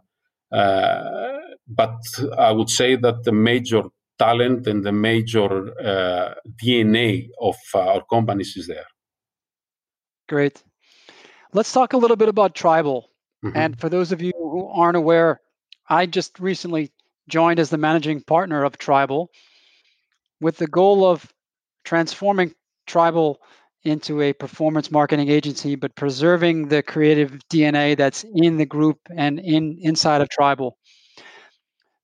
uh 0.51 1.37
but 1.67 1.99
I 2.37 2.51
would 2.51 2.69
say 2.69 2.95
that 2.95 3.23
the 3.23 3.31
major 3.31 3.83
talent 4.17 4.67
and 4.67 4.83
the 4.83 4.91
major 4.91 5.69
uh, 5.79 6.33
DNA 6.63 7.29
of 7.39 7.55
our 7.75 8.03
companies 8.09 8.55
is 8.57 8.67
there. 8.67 8.87
Great. 10.27 10.63
Let's 11.53 11.71
talk 11.71 11.93
a 11.93 11.97
little 11.97 12.17
bit 12.17 12.29
about 12.29 12.55
Tribal. 12.55 13.09
Mm-hmm. 13.43 13.57
And 13.57 13.79
for 13.79 13.89
those 13.89 14.11
of 14.11 14.21
you 14.21 14.33
who 14.35 14.67
aren't 14.67 14.97
aware, 14.97 15.41
I 15.89 16.05
just 16.05 16.39
recently 16.39 16.91
joined 17.29 17.59
as 17.59 17.69
the 17.69 17.77
managing 17.77 18.21
partner 18.21 18.63
of 18.63 18.77
Tribal 18.77 19.29
with 20.39 20.57
the 20.57 20.67
goal 20.67 21.05
of 21.05 21.31
transforming 21.83 22.53
Tribal 22.85 23.39
into 23.83 24.21
a 24.21 24.33
performance 24.33 24.91
marketing 24.91 25.29
agency, 25.29 25.75
but 25.75 25.95
preserving 25.95 26.67
the 26.67 26.83
creative 26.83 27.39
DNA 27.49 27.95
that's 27.95 28.25
in 28.35 28.57
the 28.57 28.65
group 28.65 28.99
and 29.15 29.39
in 29.39 29.77
inside 29.81 30.21
of 30.21 30.29
Tribal. 30.29 30.77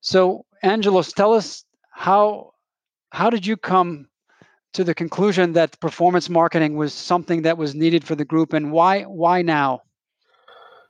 So, 0.00 0.44
Angelos, 0.62 1.12
tell 1.12 1.32
us 1.32 1.64
how 1.90 2.52
how 3.10 3.30
did 3.30 3.46
you 3.46 3.56
come 3.56 4.08
to 4.74 4.84
the 4.84 4.94
conclusion 4.94 5.52
that 5.54 5.78
performance 5.80 6.28
marketing 6.28 6.76
was 6.76 6.92
something 6.94 7.42
that 7.42 7.58
was 7.58 7.74
needed 7.74 8.04
for 8.04 8.14
the 8.14 8.24
group, 8.24 8.52
and 8.52 8.72
why 8.72 9.02
why 9.02 9.42
now? 9.42 9.82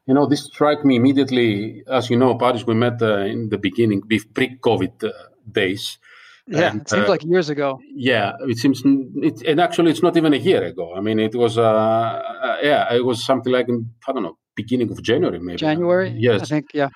You 0.06 0.14
know, 0.14 0.26
this 0.26 0.44
struck 0.44 0.84
me 0.84 0.96
immediately. 0.96 1.82
As 1.86 2.10
you 2.10 2.16
know, 2.16 2.34
Paris, 2.36 2.66
we 2.66 2.74
met 2.74 3.00
uh, 3.00 3.20
in 3.20 3.48
the 3.48 3.58
beginning, 3.58 4.02
pre-COVID 4.02 5.04
uh, 5.04 5.10
days. 5.50 5.98
Yeah, 6.46 6.72
and, 6.72 6.82
it 6.82 6.90
seems 6.90 7.06
uh, 7.06 7.08
like 7.08 7.24
years 7.24 7.48
ago. 7.48 7.80
Yeah, 7.94 8.32
it 8.40 8.58
seems, 8.58 8.82
it, 8.84 9.40
and 9.46 9.60
actually, 9.60 9.92
it's 9.92 10.02
not 10.02 10.16
even 10.16 10.34
a 10.34 10.36
year 10.36 10.62
ago. 10.62 10.94
I 10.94 11.00
mean, 11.00 11.18
it 11.18 11.34
was, 11.34 11.56
uh, 11.56 11.62
uh, 11.62 12.58
yeah, 12.62 12.92
it 12.92 13.04
was 13.04 13.24
something 13.24 13.50
like 13.50 13.68
in, 13.68 13.90
I 14.06 14.12
don't 14.12 14.22
know, 14.22 14.36
beginning 14.54 14.90
of 14.90 15.02
January, 15.02 15.38
maybe. 15.38 15.56
January. 15.56 16.14
Yes, 16.18 16.42
I 16.42 16.44
think, 16.44 16.66
yeah. 16.74 16.90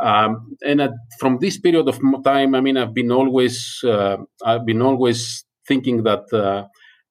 Um, 0.00 0.56
and 0.62 0.80
uh, 0.80 0.90
from 1.20 1.38
this 1.40 1.58
period 1.58 1.88
of 1.88 2.00
time, 2.24 2.56
I 2.56 2.60
mean, 2.60 2.76
I've 2.76 2.94
been 2.94 3.12
always, 3.12 3.80
uh, 3.84 4.16
I've 4.44 4.66
been 4.66 4.82
always 4.82 5.44
thinking 5.66 6.02
that 6.02 6.24
uh, 6.32 6.66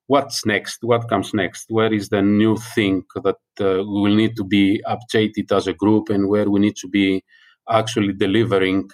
what's 0.08 0.44
next, 0.44 0.78
what 0.82 1.08
comes 1.08 1.32
next, 1.32 1.66
where 1.68 1.92
is 1.92 2.08
the 2.08 2.22
new 2.22 2.56
thing 2.74 3.04
that 3.24 3.36
uh, 3.60 3.84
we 3.84 4.00
will 4.02 4.14
need 4.14 4.34
to 4.36 4.44
be 4.44 4.82
updated 4.86 5.52
as 5.52 5.66
a 5.66 5.72
group, 5.74 6.08
and 6.08 6.28
where 6.28 6.50
we 6.50 6.58
need 6.60 6.76
to 6.76 6.88
be 6.88 7.22
actually 7.70 8.12
delivering, 8.14 8.90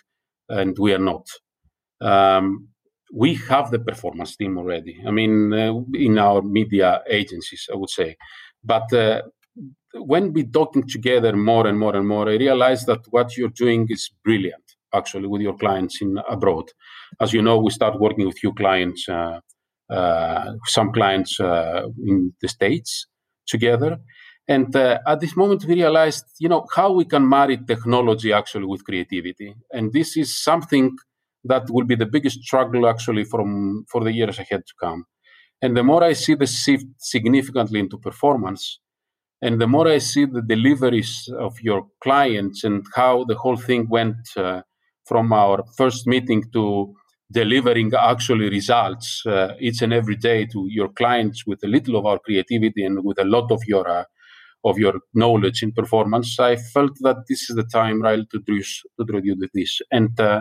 and 0.49 0.77
we 0.79 0.93
are 0.93 0.99
not. 1.13 1.27
Um, 2.01 2.69
we 3.13 3.35
have 3.49 3.71
the 3.71 3.79
performance 3.79 4.37
team 4.37 4.59
already. 4.59 5.01
I 5.07 5.11
mean, 5.13 5.53
uh, 5.53 5.75
in 5.95 6.19
our 6.19 6.43
media 6.43 7.03
agencies, 7.09 7.69
I 7.73 7.77
would 7.77 7.91
say. 7.91 8.17
But 8.65 8.93
uh, 8.93 9.23
when 9.95 10.33
we 10.33 10.45
talking 10.45 10.87
together 10.89 11.37
more 11.37 11.69
and 11.69 11.79
more 11.79 11.95
and 11.95 12.09
more, 12.09 12.29
I 12.29 12.37
realize 12.37 12.85
that 12.87 13.01
what 13.11 13.37
you're 13.37 13.51
doing 13.51 13.87
is 13.89 14.11
brilliant. 14.25 14.65
Actually, 14.93 15.29
with 15.29 15.43
your 15.43 15.57
clients 15.57 16.01
in 16.03 16.19
abroad, 16.29 16.65
as 17.21 17.33
you 17.33 17.43
know, 17.43 17.59
we 17.59 17.71
start 17.71 18.01
working 18.01 18.27
with 18.27 18.39
few 18.39 18.53
clients, 18.53 19.09
uh 19.09 19.41
some 19.91 20.93
clients 20.93 21.39
uh, 21.41 21.89
in 22.07 22.33
the 22.41 22.49
states 22.49 23.07
together. 23.47 23.99
And 24.47 24.75
uh, 24.77 24.99
at 25.07 25.21
this 25.21 25.37
moment, 25.37 25.65
we 25.65 25.75
realized, 25.75 26.25
you 26.39 26.49
know, 26.49 26.67
how 26.75 26.93
we 26.93 27.07
can 27.07 27.27
marry 27.27 27.57
technology 27.57 28.33
actually 28.33 28.67
with 28.67 28.85
creativity. 28.85 29.55
And 29.73 29.93
this 29.93 30.17
is 30.17 30.37
something 30.37 30.97
that 31.45 31.71
will 31.71 31.85
be 31.85 31.95
the 31.95 32.07
biggest 32.07 32.41
struggle 32.41 32.87
actually 32.87 33.25
from 33.25 33.85
for 33.91 34.05
the 34.05 34.13
years 34.13 34.39
ahead 34.39 34.67
to 34.67 34.75
come. 34.81 35.05
And 35.63 35.77
the 35.77 35.83
more 35.83 36.05
I 36.05 36.13
see 36.13 36.35
the 36.35 36.47
shift 36.47 36.87
significantly 36.99 37.81
into 37.81 37.97
performance, 37.97 38.81
and 39.41 39.61
the 39.61 39.67
more 39.67 39.89
I 39.89 39.99
see 39.99 40.27
the 40.27 40.43
deliveries 40.43 41.29
of 41.39 41.59
your 41.61 41.87
clients 42.03 42.65
and 42.65 42.85
how 42.95 43.25
the 43.25 43.35
whole 43.35 43.57
thing 43.57 43.89
went 43.89 44.17
uh, 44.37 44.63
from 45.07 45.33
our 45.33 45.65
first 45.77 46.07
meeting 46.07 46.45
to 46.53 46.95
delivering 47.35 47.93
actually 47.95 48.49
results 48.49 49.27
uh, 49.27 49.55
each 49.61 49.83
and 49.83 49.93
every 49.93 50.17
day 50.17 50.47
to 50.47 50.67
your 50.69 50.89
clients 50.89 51.45
with 51.47 51.63
a 51.65 51.67
little 51.67 51.97
of 51.97 52.07
our 52.07 52.19
creativity 52.19 52.85
and 52.85 53.05
with 53.05 53.19
a 53.19 53.25
lot 53.25 53.51
of 53.51 53.61
your 53.67 53.87
uh, 53.89 54.05
of 54.65 54.79
your 54.79 54.95
knowledge 55.13 55.63
in 55.63 55.73
performance, 55.73 56.41
I 56.41 56.57
felt 56.57 56.93
that 57.01 57.27
this 57.29 57.51
is 57.51 57.57
the 57.57 57.65
time 57.65 58.01
right 58.01 58.25
to 58.31 58.39
do, 58.41 58.63
to 58.63 59.21
do 59.21 59.49
this. 59.53 59.81
And 59.93 60.19
uh, 60.19 60.41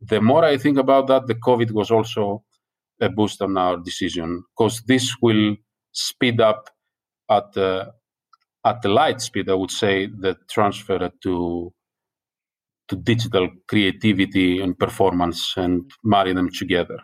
the 0.00 0.20
more 0.20 0.44
I 0.44 0.56
think 0.56 0.78
about 0.78 1.06
that, 1.08 1.26
the 1.26 1.34
COVID 1.34 1.70
was 1.72 1.90
also 1.90 2.44
a 3.00 3.10
boost 3.10 3.42
on 3.42 3.58
our 3.58 3.76
decision 3.76 4.42
because 4.56 4.80
this 4.86 5.14
will 5.20 5.56
speed 5.92 6.40
up 6.40 6.70
at 7.28 7.52
the 7.52 7.92
at 8.64 8.80
the 8.80 8.88
light 8.88 9.20
speed, 9.20 9.50
I 9.50 9.54
would 9.54 9.72
say, 9.72 10.06
the 10.06 10.36
transfer 10.48 11.10
to 11.24 11.72
to 12.92 12.96
digital 12.96 13.48
creativity 13.66 14.60
and 14.60 14.78
performance 14.78 15.54
and 15.56 15.90
marry 16.04 16.32
them 16.34 16.50
together. 16.50 16.98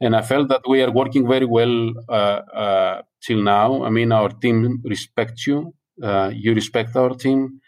And 0.00 0.14
I 0.14 0.22
felt 0.22 0.48
that 0.48 0.62
we 0.68 0.80
are 0.82 0.92
working 0.92 1.26
very 1.26 1.48
well 1.58 1.92
uh, 2.08 2.40
uh, 2.64 3.02
till 3.20 3.42
now. 3.42 3.84
I 3.84 3.90
mean, 3.90 4.12
our 4.12 4.28
team 4.28 4.80
respects 4.84 5.46
you, 5.48 5.74
uh, 6.02 6.30
you 6.32 6.54
respect 6.54 6.94
our 6.94 7.14
team, 7.14 7.60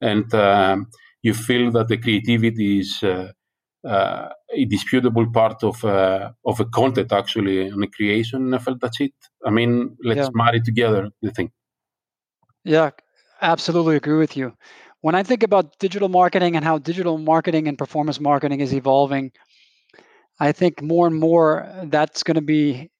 and 0.00 0.32
uh, 0.34 0.76
you 1.20 1.34
feel 1.34 1.70
that 1.72 1.88
the 1.88 1.98
creativity 1.98 2.78
is 2.78 3.02
uh, 3.02 3.30
uh, 3.86 4.28
a 4.60 4.64
disputable 4.64 5.26
part 5.30 5.62
of 5.62 5.84
uh, 5.84 6.30
of 6.44 6.60
a 6.60 6.64
content 6.64 7.12
actually 7.12 7.68
and 7.68 7.84
a 7.84 7.88
creation. 7.88 8.38
And 8.46 8.54
I 8.54 8.58
felt 8.58 8.80
that's 8.80 9.00
it. 9.00 9.14
I 9.44 9.50
mean, 9.50 9.96
let's 10.02 10.28
yeah. 10.28 10.28
marry 10.32 10.60
together 10.62 11.10
the 11.20 11.30
thing. 11.30 11.50
Yeah, 12.64 12.90
absolutely 13.42 13.96
agree 13.96 14.18
with 14.18 14.36
you. 14.36 14.54
When 15.00 15.14
I 15.14 15.22
think 15.22 15.42
about 15.42 15.78
digital 15.78 16.08
marketing 16.08 16.56
and 16.56 16.64
how 16.64 16.78
digital 16.78 17.18
marketing 17.18 17.68
and 17.68 17.78
performance 17.78 18.20
marketing 18.20 18.60
is 18.60 18.74
evolving, 18.74 19.32
I 20.40 20.52
think 20.52 20.82
more 20.82 21.06
and 21.06 21.16
more 21.16 21.68
that's 21.84 22.22
going 22.22 22.34
to 22.34 22.40
be 22.40 22.90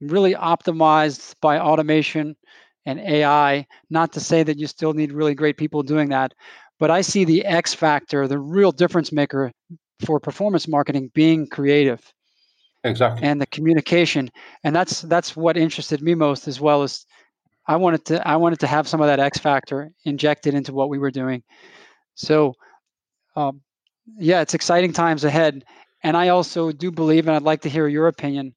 really 0.00 0.34
optimized 0.34 1.34
by 1.40 1.58
automation 1.58 2.36
and 2.86 3.00
AI. 3.00 3.66
Not 3.90 4.12
to 4.12 4.20
say 4.20 4.42
that 4.42 4.58
you 4.58 4.66
still 4.66 4.92
need 4.92 5.12
really 5.12 5.34
great 5.34 5.56
people 5.56 5.82
doing 5.82 6.10
that, 6.10 6.34
but 6.78 6.90
I 6.90 7.00
see 7.00 7.24
the 7.24 7.44
X 7.44 7.74
factor, 7.74 8.28
the 8.28 8.38
real 8.38 8.72
difference 8.72 9.12
maker 9.12 9.52
for 10.04 10.20
performance 10.20 10.68
marketing 10.68 11.10
being 11.14 11.46
creative 11.46 12.00
exactly 12.84 13.26
and 13.26 13.40
the 13.40 13.46
communication 13.46 14.30
and 14.64 14.74
that's 14.74 15.02
that's 15.02 15.36
what 15.36 15.56
interested 15.56 16.00
me 16.00 16.14
most 16.14 16.46
as 16.46 16.60
well 16.60 16.82
as 16.82 17.04
i 17.68 17.76
wanted 17.76 18.04
to 18.04 18.26
i 18.26 18.36
wanted 18.36 18.58
to 18.58 18.66
have 18.66 18.88
some 18.88 19.00
of 19.00 19.06
that 19.06 19.20
x 19.20 19.38
factor 19.38 19.90
injected 20.04 20.54
into 20.54 20.72
what 20.72 20.88
we 20.88 20.98
were 20.98 21.10
doing 21.12 21.42
so 22.14 22.54
um, 23.36 23.60
yeah 24.18 24.40
it's 24.40 24.54
exciting 24.54 24.92
times 24.92 25.24
ahead 25.24 25.64
And 26.02 26.16
I 26.16 26.28
also 26.28 26.70
do 26.72 26.90
believe, 26.90 27.26
and 27.26 27.34
I'd 27.36 27.42
like 27.42 27.62
to 27.62 27.68
hear 27.68 27.88
your 27.88 28.06
opinion, 28.08 28.54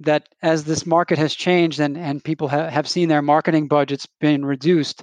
that 0.00 0.28
as 0.42 0.64
this 0.64 0.84
market 0.86 1.18
has 1.18 1.34
changed 1.34 1.80
and, 1.80 1.96
and 1.96 2.22
people 2.22 2.48
ha- 2.48 2.68
have 2.68 2.88
seen 2.88 3.08
their 3.08 3.22
marketing 3.22 3.68
budgets 3.68 4.06
being 4.20 4.44
reduced, 4.44 5.02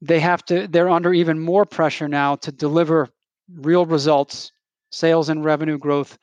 they 0.00 0.20
have 0.20 0.44
to 0.46 0.68
they're 0.68 0.88
under 0.90 1.12
even 1.12 1.38
more 1.38 1.64
pressure 1.66 2.08
now 2.08 2.36
to 2.36 2.52
deliver 2.52 3.08
real 3.54 3.86
results, 3.86 4.52
sales 4.90 5.28
and 5.28 5.44
revenue 5.44 5.78
growth 5.78 6.16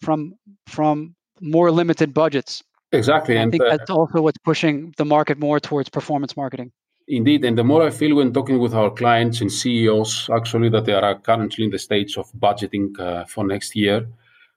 from 0.00 0.34
from 0.66 1.14
more 1.40 1.70
limited 1.70 2.14
budgets. 2.14 2.62
Exactly. 2.92 3.36
And 3.36 3.48
I 3.48 3.50
think 3.50 3.62
uh, 3.62 3.76
that's 3.76 3.90
also 3.90 4.20
what's 4.20 4.38
pushing 4.38 4.94
the 4.98 5.04
market 5.04 5.38
more 5.38 5.58
towards 5.58 5.88
performance 5.88 6.36
marketing. 6.36 6.72
Indeed, 7.08 7.44
and 7.44 7.58
the 7.58 7.64
more 7.64 7.82
I 7.82 7.90
feel 7.90 8.16
when 8.16 8.32
talking 8.32 8.58
with 8.60 8.74
our 8.74 8.90
clients 8.90 9.40
and 9.40 9.50
CEOs, 9.50 10.30
actually, 10.32 10.68
that 10.70 10.84
they 10.84 10.92
are 10.92 11.18
currently 11.18 11.64
in 11.64 11.70
the 11.70 11.78
stage 11.78 12.16
of 12.16 12.30
budgeting 12.32 12.98
uh, 13.00 13.24
for 13.24 13.44
next 13.44 13.74
year, 13.74 14.06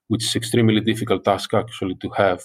which 0.10 0.24
is 0.24 0.36
extremely 0.36 0.80
difficult 0.82 1.26
task 1.26 1.54
actually 1.54 1.96
to 1.96 2.10
have. 2.10 2.44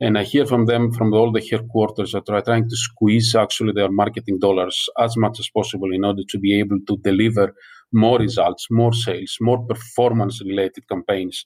And 0.00 0.16
I 0.16 0.24
hear 0.24 0.46
from 0.46 0.66
them 0.66 0.90
from 0.92 1.12
all 1.12 1.30
the 1.30 1.46
headquarters 1.48 2.12
that 2.12 2.28
are 2.30 2.42
trying 2.42 2.68
to 2.68 2.76
squeeze 2.76 3.34
actually 3.34 3.72
their 3.72 3.90
marketing 3.90 4.38
dollars 4.38 4.88
as 4.98 5.16
much 5.16 5.38
as 5.38 5.48
possible 5.50 5.92
in 5.92 6.04
order 6.04 6.22
to 6.28 6.38
be 6.38 6.58
able 6.58 6.78
to 6.88 6.96
deliver 6.98 7.54
more 7.92 8.18
results, 8.18 8.66
more 8.70 8.92
sales, 8.92 9.36
more 9.40 9.64
performance-related 9.66 10.88
campaigns 10.88 11.44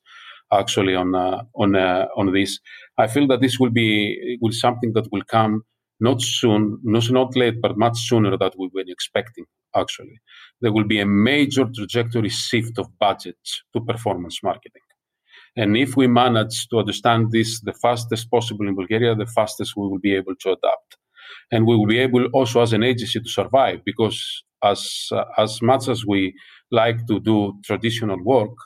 actually 0.53 0.95
on 0.95 1.15
uh, 1.15 1.43
on 1.55 1.75
uh, 1.77 2.07
on 2.17 2.33
this. 2.33 2.59
I 2.99 3.07
feel 3.07 3.27
that 3.29 3.41
this 3.41 3.59
will 3.59 3.71
be 3.71 4.39
will 4.41 4.53
something 4.53 4.93
that 4.95 5.09
will 5.13 5.25
come 5.25 5.63
not 6.01 6.21
soon, 6.21 6.79
not, 6.83 7.11
not 7.11 7.37
late, 7.37 7.61
but 7.63 7.79
much 7.79 7.99
sooner 8.09 8.37
than 8.37 8.51
we 8.59 8.69
were 8.75 8.85
expecting, 8.87 9.47
actually. 9.75 10.21
There 10.61 10.73
will 10.73 10.85
be 10.85 11.01
a 11.01 11.07
major 11.07 11.65
trajectory 11.75 12.29
shift 12.29 12.79
of 12.79 12.87
budgets 12.99 13.63
to 13.73 13.81
performance 13.81 14.43
marketing. 14.43 14.83
And 15.57 15.77
if 15.77 15.97
we 15.97 16.07
manage 16.07 16.69
to 16.69 16.79
understand 16.79 17.33
this 17.33 17.61
the 17.61 17.73
fastest 17.73 18.31
possible 18.31 18.69
in 18.69 18.75
Bulgaria, 18.75 19.15
the 19.15 19.27
fastest 19.27 19.75
we 19.77 19.89
will 19.89 19.99
be 19.99 20.15
able 20.15 20.35
to 20.43 20.51
adapt. 20.51 20.97
And 21.53 21.67
we 21.67 21.77
will 21.77 21.87
be 21.87 21.99
able 21.99 22.27
also 22.35 22.61
as 22.63 22.73
an 22.73 22.83
agency 22.83 23.21
to 23.21 23.29
survive 23.29 23.81
because 23.85 24.45
as, 24.63 25.09
uh, 25.13 25.25
as 25.39 25.63
much 25.63 25.89
as 25.89 26.05
we 26.07 26.35
like 26.71 27.07
to 27.09 27.21
do 27.21 27.55
traditional 27.65 28.23
work, 28.25 28.57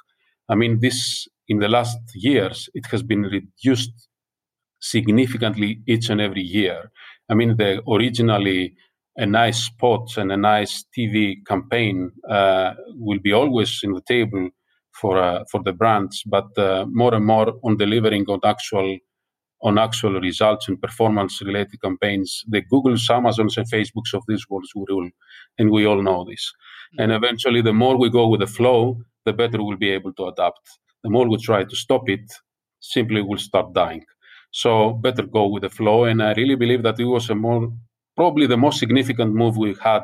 I 0.49 0.55
mean, 0.57 0.81
this 0.81 1.29
in 1.51 1.59
the 1.59 1.69
last 1.69 1.99
years, 2.15 2.71
it 2.75 2.87
has 2.93 3.03
been 3.03 3.23
reduced 3.23 4.09
significantly 4.81 5.83
each 5.87 6.09
and 6.09 6.21
every 6.21 6.43
year. 6.43 6.91
I 7.29 7.35
mean, 7.35 7.57
the 7.57 7.83
originally 7.89 8.75
a 9.17 9.27
nice 9.27 9.65
spot 9.65 10.17
and 10.17 10.31
a 10.33 10.37
nice 10.37 10.85
TV 10.97 11.45
campaign 11.47 12.13
uh, 12.31 12.75
will 12.95 13.19
be 13.19 13.33
always 13.33 13.81
in 13.83 13.93
the 13.93 14.01
table 14.07 14.49
for 14.93 15.19
uh, 15.19 15.45
for 15.51 15.61
the 15.63 15.73
brands, 15.73 16.23
but 16.25 16.49
uh, 16.57 16.87
more 16.89 17.15
and 17.15 17.27
more 17.27 17.53
on 17.65 17.77
delivering 17.77 18.25
on 18.29 18.41
actual 18.45 18.97
on 19.63 19.77
actual 19.77 20.21
results 20.21 20.69
and 20.69 20.81
performance 20.81 21.43
related 21.43 21.83
campaigns. 21.83 22.45
The 22.49 22.63
Googles, 22.73 23.11
Amazons, 23.11 23.59
and 23.59 23.71
Facebooks 23.71 24.15
of 24.15 24.23
this 24.29 24.49
world 24.49 24.67
will 24.75 24.87
rule, 24.89 25.11
and 25.59 25.71
we 25.71 25.85
all 25.85 26.01
know 26.01 26.25
this. 26.25 26.45
Mm-hmm. 26.53 27.01
And 27.03 27.13
eventually, 27.13 27.61
the 27.61 27.73
more 27.73 27.99
we 27.99 28.09
go 28.09 28.29
with 28.29 28.41
the 28.41 28.47
flow, 28.47 29.03
the 29.27 29.33
better 29.33 29.63
we'll 29.63 29.77
be 29.77 29.91
able 29.91 30.13
to 30.15 30.27
adapt. 30.27 30.65
The 31.05 31.11
more 31.11 31.29
we 31.29 31.39
try 31.39 31.65
to 31.65 31.77
stop 31.77 32.09
it, 32.09 32.31
simply 32.81 33.23
will 33.23 33.39
start 33.39 33.73
dying. 33.75 34.05
So 34.53 34.93
better 34.93 35.23
go 35.23 35.47
with 35.47 35.63
the 35.63 35.71
flow. 35.71 36.05
And 36.05 36.23
I 36.23 36.33
really 36.33 36.57
believe 36.57 36.83
that 36.83 36.99
it 36.99 37.05
was 37.05 37.31
a 37.31 37.35
more 37.35 37.73
probably 38.17 38.47
the 38.47 38.57
most 38.57 38.79
significant 38.79 39.35
move 39.35 39.57
we 39.57 39.75
had 39.83 40.03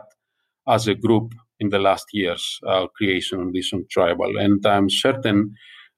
as 0.68 0.88
a 0.88 0.94
group 0.94 1.34
in 1.58 1.70
the 1.70 1.78
last 1.78 2.06
years, 2.12 2.60
our 2.66 2.88
creation 2.96 3.40
of 3.40 3.52
this 3.52 3.72
on 3.72 3.84
tribal. 3.90 4.36
And 4.38 4.64
I'm 4.66 4.90
certain, 4.90 5.54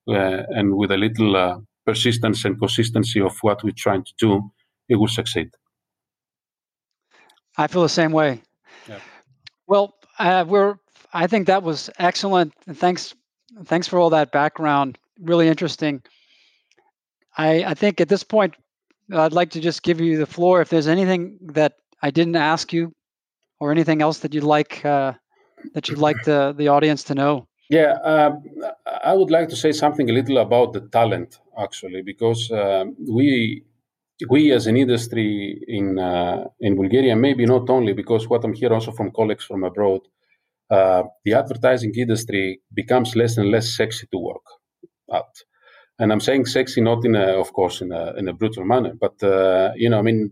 uh, 0.09 0.43
and 0.51 0.77
with 0.77 0.91
a 0.91 0.97
little 0.97 1.37
uh, 1.37 1.59
persistence 1.85 2.45
and 2.45 2.59
consistency 2.59 3.21
of 3.21 3.37
what 3.43 3.63
we're 3.65 3.73
trying 3.77 4.05
to 4.05 4.13
do, 4.19 4.51
it 4.89 4.97
will 4.97 5.09
succeed. 5.09 5.51
I 7.57 7.67
feel 7.67 7.83
the 7.83 7.89
same 7.89 8.13
way. 8.13 8.41
Yeah. 8.89 9.01
Well, 9.67 9.95
uh, 10.19 10.45
we're. 10.47 10.77
I 11.13 11.27
think 11.27 11.47
that 11.47 11.63
was 11.63 11.91
excellent. 11.99 12.53
Thanks. 12.75 13.15
Thanks 13.65 13.89
for 13.89 13.99
all 13.99 14.11
that 14.11 14.33
background. 14.33 14.99
Really 15.21 15.49
interesting. 15.49 16.03
I, 17.37 17.65
I 17.65 17.75
think 17.75 18.01
at 18.01 18.09
this 18.09 18.23
point, 18.23 18.55
I'd 19.13 19.33
like 19.33 19.51
to 19.51 19.61
just 19.61 19.83
give 19.83 20.01
you 20.01 20.19
the 20.19 20.27
floor. 20.27 20.61
If 20.61 20.69
there's 20.69 20.89
anything 20.89 21.39
that 21.55 21.75
I 22.03 22.11
didn't 22.11 22.37
ask 22.37 22.73
you, 22.73 22.93
or 23.61 23.73
anything 23.73 24.03
else 24.03 24.19
that 24.21 24.35
you'd 24.35 24.45
like 24.45 24.85
uh, 24.85 25.13
that 25.75 25.89
you'd 25.89 25.99
like 25.99 26.23
the 26.25 26.55
the 26.57 26.69
audience 26.69 27.03
to 27.05 27.15
know. 27.15 27.47
Yeah, 27.71 27.99
uh, 28.03 28.31
I 29.05 29.13
would 29.13 29.31
like 29.31 29.49
to 29.51 29.57
say 29.57 29.73
something 29.73 30.09
a 30.09 30.13
little 30.13 30.39
about 30.39 30.73
the 30.73 30.81
talent 30.81 31.39
actually, 31.59 32.03
because 32.03 32.51
uh, 32.51 32.85
we 33.07 33.63
we 34.31 34.53
as 34.53 34.67
an 34.67 34.77
industry 34.77 35.63
in 35.69 35.99
uh, 35.99 36.45
in 36.61 36.77
Bulgaria, 36.77 37.17
maybe 37.17 37.47
not 37.47 37.69
only 37.71 37.93
because 37.93 38.29
what 38.29 38.45
I'm 38.45 38.55
hearing 38.55 38.75
also 38.75 38.93
from 38.93 39.11
colleagues 39.11 39.45
from 39.45 39.65
abroad, 39.65 40.03
uh, 40.71 41.03
the 41.25 41.35
advertising 41.35 41.93
industry 41.97 42.61
becomes 42.75 43.17
less 43.17 43.37
and 43.37 43.51
less 43.51 43.77
sexy 43.77 44.07
to 44.13 44.19
work 44.19 44.45
at 45.13 45.25
and 45.99 46.13
I'm 46.13 46.21
saying 46.21 46.47
sexy 46.47 46.81
not 46.81 47.05
in 47.05 47.17
a, 47.17 47.41
of 47.41 47.53
course, 47.53 47.81
in 47.81 47.93
a 47.93 48.15
in 48.17 48.29
a 48.29 48.33
brutal 48.33 48.65
manner, 48.65 48.93
but 48.99 49.21
uh, 49.23 49.73
you 49.75 49.91
know, 49.91 49.99
I 49.99 50.03
mean, 50.03 50.31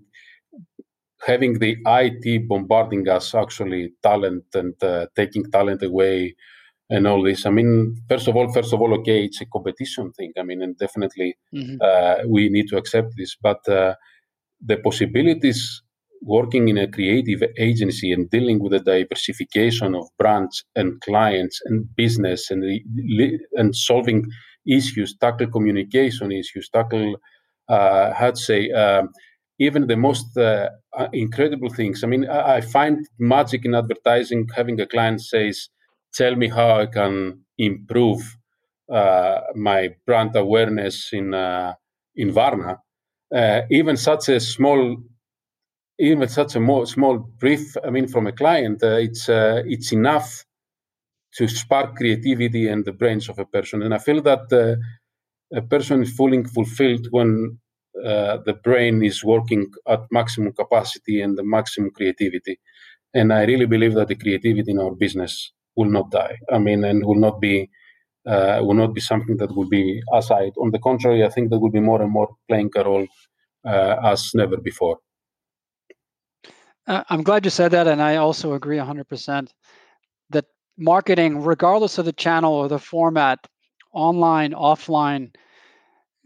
having 1.26 1.58
the 1.58 1.76
IT 1.84 2.48
bombarding 2.48 3.08
us 3.08 3.34
actually 3.34 3.92
talent 4.02 4.44
and 4.54 4.74
uh, 4.82 5.06
taking 5.16 5.50
talent 5.50 5.82
away 5.82 6.36
and 6.88 7.06
all 7.06 7.22
this. 7.22 7.46
I 7.46 7.50
mean, 7.50 7.96
first 8.08 8.28
of 8.28 8.36
all, 8.36 8.52
first 8.52 8.72
of 8.72 8.80
all, 8.80 8.94
okay, 9.00 9.24
it's 9.24 9.40
a 9.40 9.46
competition 9.46 10.12
thing. 10.12 10.32
I 10.38 10.44
mean, 10.44 10.62
and 10.62 10.78
definitely 10.78 11.36
mm-hmm. 11.52 11.76
uh, 11.80 12.28
we 12.28 12.48
need 12.48 12.68
to 12.68 12.76
accept 12.76 13.14
this, 13.16 13.36
but 13.40 13.68
uh, 13.68 13.96
the 14.64 14.76
possibilities 14.76 15.82
working 16.22 16.68
in 16.68 16.78
a 16.78 16.88
creative 16.90 17.42
agency 17.58 18.12
and 18.12 18.28
dealing 18.30 18.58
with 18.60 18.72
the 18.72 18.80
diversification 18.80 19.94
of 19.94 20.08
brands 20.18 20.64
and 20.74 21.00
clients 21.00 21.60
and 21.66 21.86
business 21.96 22.50
and 22.50 22.64
and 23.54 23.74
solving 23.74 24.24
issues, 24.66 25.16
tackle 25.20 25.46
communication 25.46 26.32
issues, 26.32 26.68
tackle, 26.68 27.16
uh, 27.68 28.12
how 28.14 28.30
to 28.30 28.36
say, 28.36 28.70
um, 28.72 29.10
even 29.58 29.86
the 29.86 29.96
most 29.96 30.36
uh, 30.36 30.68
uh, 30.96 31.08
incredible 31.12 31.70
things. 31.70 32.04
I 32.04 32.06
mean, 32.06 32.28
I, 32.28 32.60
find 32.60 33.06
magic 33.18 33.64
in 33.64 33.74
advertising 33.74 34.48
having 34.54 34.80
a 34.80 34.86
client 34.86 35.22
says, 35.22 35.68
"Tell 36.14 36.36
me 36.36 36.48
how 36.48 36.80
I 36.80 36.86
can 36.86 37.40
improve 37.58 38.20
uh, 38.92 39.40
my 39.54 39.90
brand 40.06 40.36
awareness 40.36 41.10
in 41.12 41.32
uh, 41.32 41.74
in 42.16 42.32
Varna." 42.32 42.78
Uh, 43.34 43.62
even 43.70 43.96
such 43.96 44.28
a 44.28 44.38
small, 44.40 44.96
even 45.98 46.28
such 46.28 46.54
a 46.56 46.60
more, 46.60 46.86
small 46.86 47.18
brief. 47.18 47.76
I 47.84 47.90
mean, 47.90 48.08
from 48.08 48.26
a 48.26 48.32
client, 48.32 48.80
it's 48.82 49.26
it's 49.28 49.92
enough 49.92 50.44
to 51.34 51.48
spark 51.48 51.96
creativity 51.96 52.68
and 52.68 52.84
the 52.84 52.92
brains 52.92 53.28
of 53.28 53.38
a 53.38 53.44
person. 53.44 53.82
And 53.82 53.94
I 53.94 53.98
feel 53.98 54.22
that 54.22 54.44
uh, 54.52 54.76
a 55.56 55.62
person 55.62 56.02
is 56.02 56.14
fully 56.14 56.42
fulfilled 56.44 57.06
when 57.10 57.58
uh, 58.04 58.38
the 58.46 58.54
brain 58.54 59.02
is 59.04 59.24
working 59.24 59.66
at 59.88 60.00
maximum 60.10 60.52
capacity 60.52 61.20
and 61.22 61.36
the 61.38 61.44
maximum 61.44 61.90
creativity. 61.90 62.58
And 63.14 63.32
I 63.32 63.44
really 63.44 63.66
believe 63.66 63.94
that 63.94 64.08
the 64.08 64.16
creativity 64.16 64.70
in 64.72 64.80
our 64.80 64.94
business 64.94 65.52
will 65.76 65.90
not 65.90 66.10
die. 66.10 66.38
I 66.52 66.58
mean, 66.58 66.84
and 66.84 67.04
will 67.06 67.20
not 67.28 67.40
be 67.40 67.70
uh, 68.26 68.60
will 68.62 68.74
not 68.74 68.94
be 68.94 69.00
something 69.00 69.36
that 69.38 69.54
will 69.56 69.68
be 69.68 70.02
aside. 70.14 70.52
On 70.60 70.70
the 70.72 70.78
contrary, 70.80 71.24
I 71.24 71.30
think 71.30 71.50
that 71.50 71.60
will 71.60 71.70
be 71.70 71.80
more 71.80 72.02
and 72.02 72.12
more 72.12 72.28
playing 72.48 72.70
a 72.76 72.84
role 72.84 73.06
uh, 73.66 73.96
as 74.04 74.32
never 74.34 74.58
before. 74.58 74.98
Uh, 76.86 77.02
I'm 77.08 77.22
glad 77.22 77.44
you 77.44 77.50
said 77.50 77.72
that, 77.72 77.86
and 77.86 78.00
I 78.00 78.16
also 78.16 78.54
agree 78.54 78.78
100% 78.78 79.52
that 80.30 80.44
marketing, 80.78 81.42
regardless 81.42 81.98
of 81.98 82.04
the 82.04 82.12
channel 82.12 82.52
or 82.52 82.68
the 82.68 82.78
format, 82.78 83.46
online, 83.92 84.52
offline, 84.52 85.34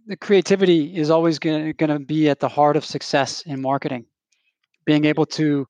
the 0.06 0.16
creativity 0.16 0.96
is 0.96 1.10
always 1.10 1.38
going 1.38 1.74
to 1.76 1.98
be 2.00 2.28
at 2.28 2.40
the 2.40 2.48
heart 2.48 2.76
of 2.76 2.84
success 2.84 3.42
in 3.42 3.60
marketing. 3.60 4.04
Being 4.84 5.04
able 5.04 5.26
to 5.26 5.66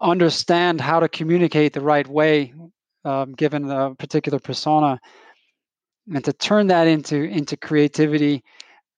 understand 0.00 0.80
how 0.80 1.00
to 1.00 1.08
communicate 1.08 1.72
the 1.72 1.80
right 1.80 2.06
way, 2.06 2.52
um, 3.04 3.32
given 3.32 3.66
the 3.66 3.94
particular 3.98 4.38
persona, 4.38 4.98
and 6.12 6.24
to 6.24 6.32
turn 6.32 6.66
that 6.66 6.86
into 6.86 7.16
into 7.16 7.56
creativity. 7.56 8.42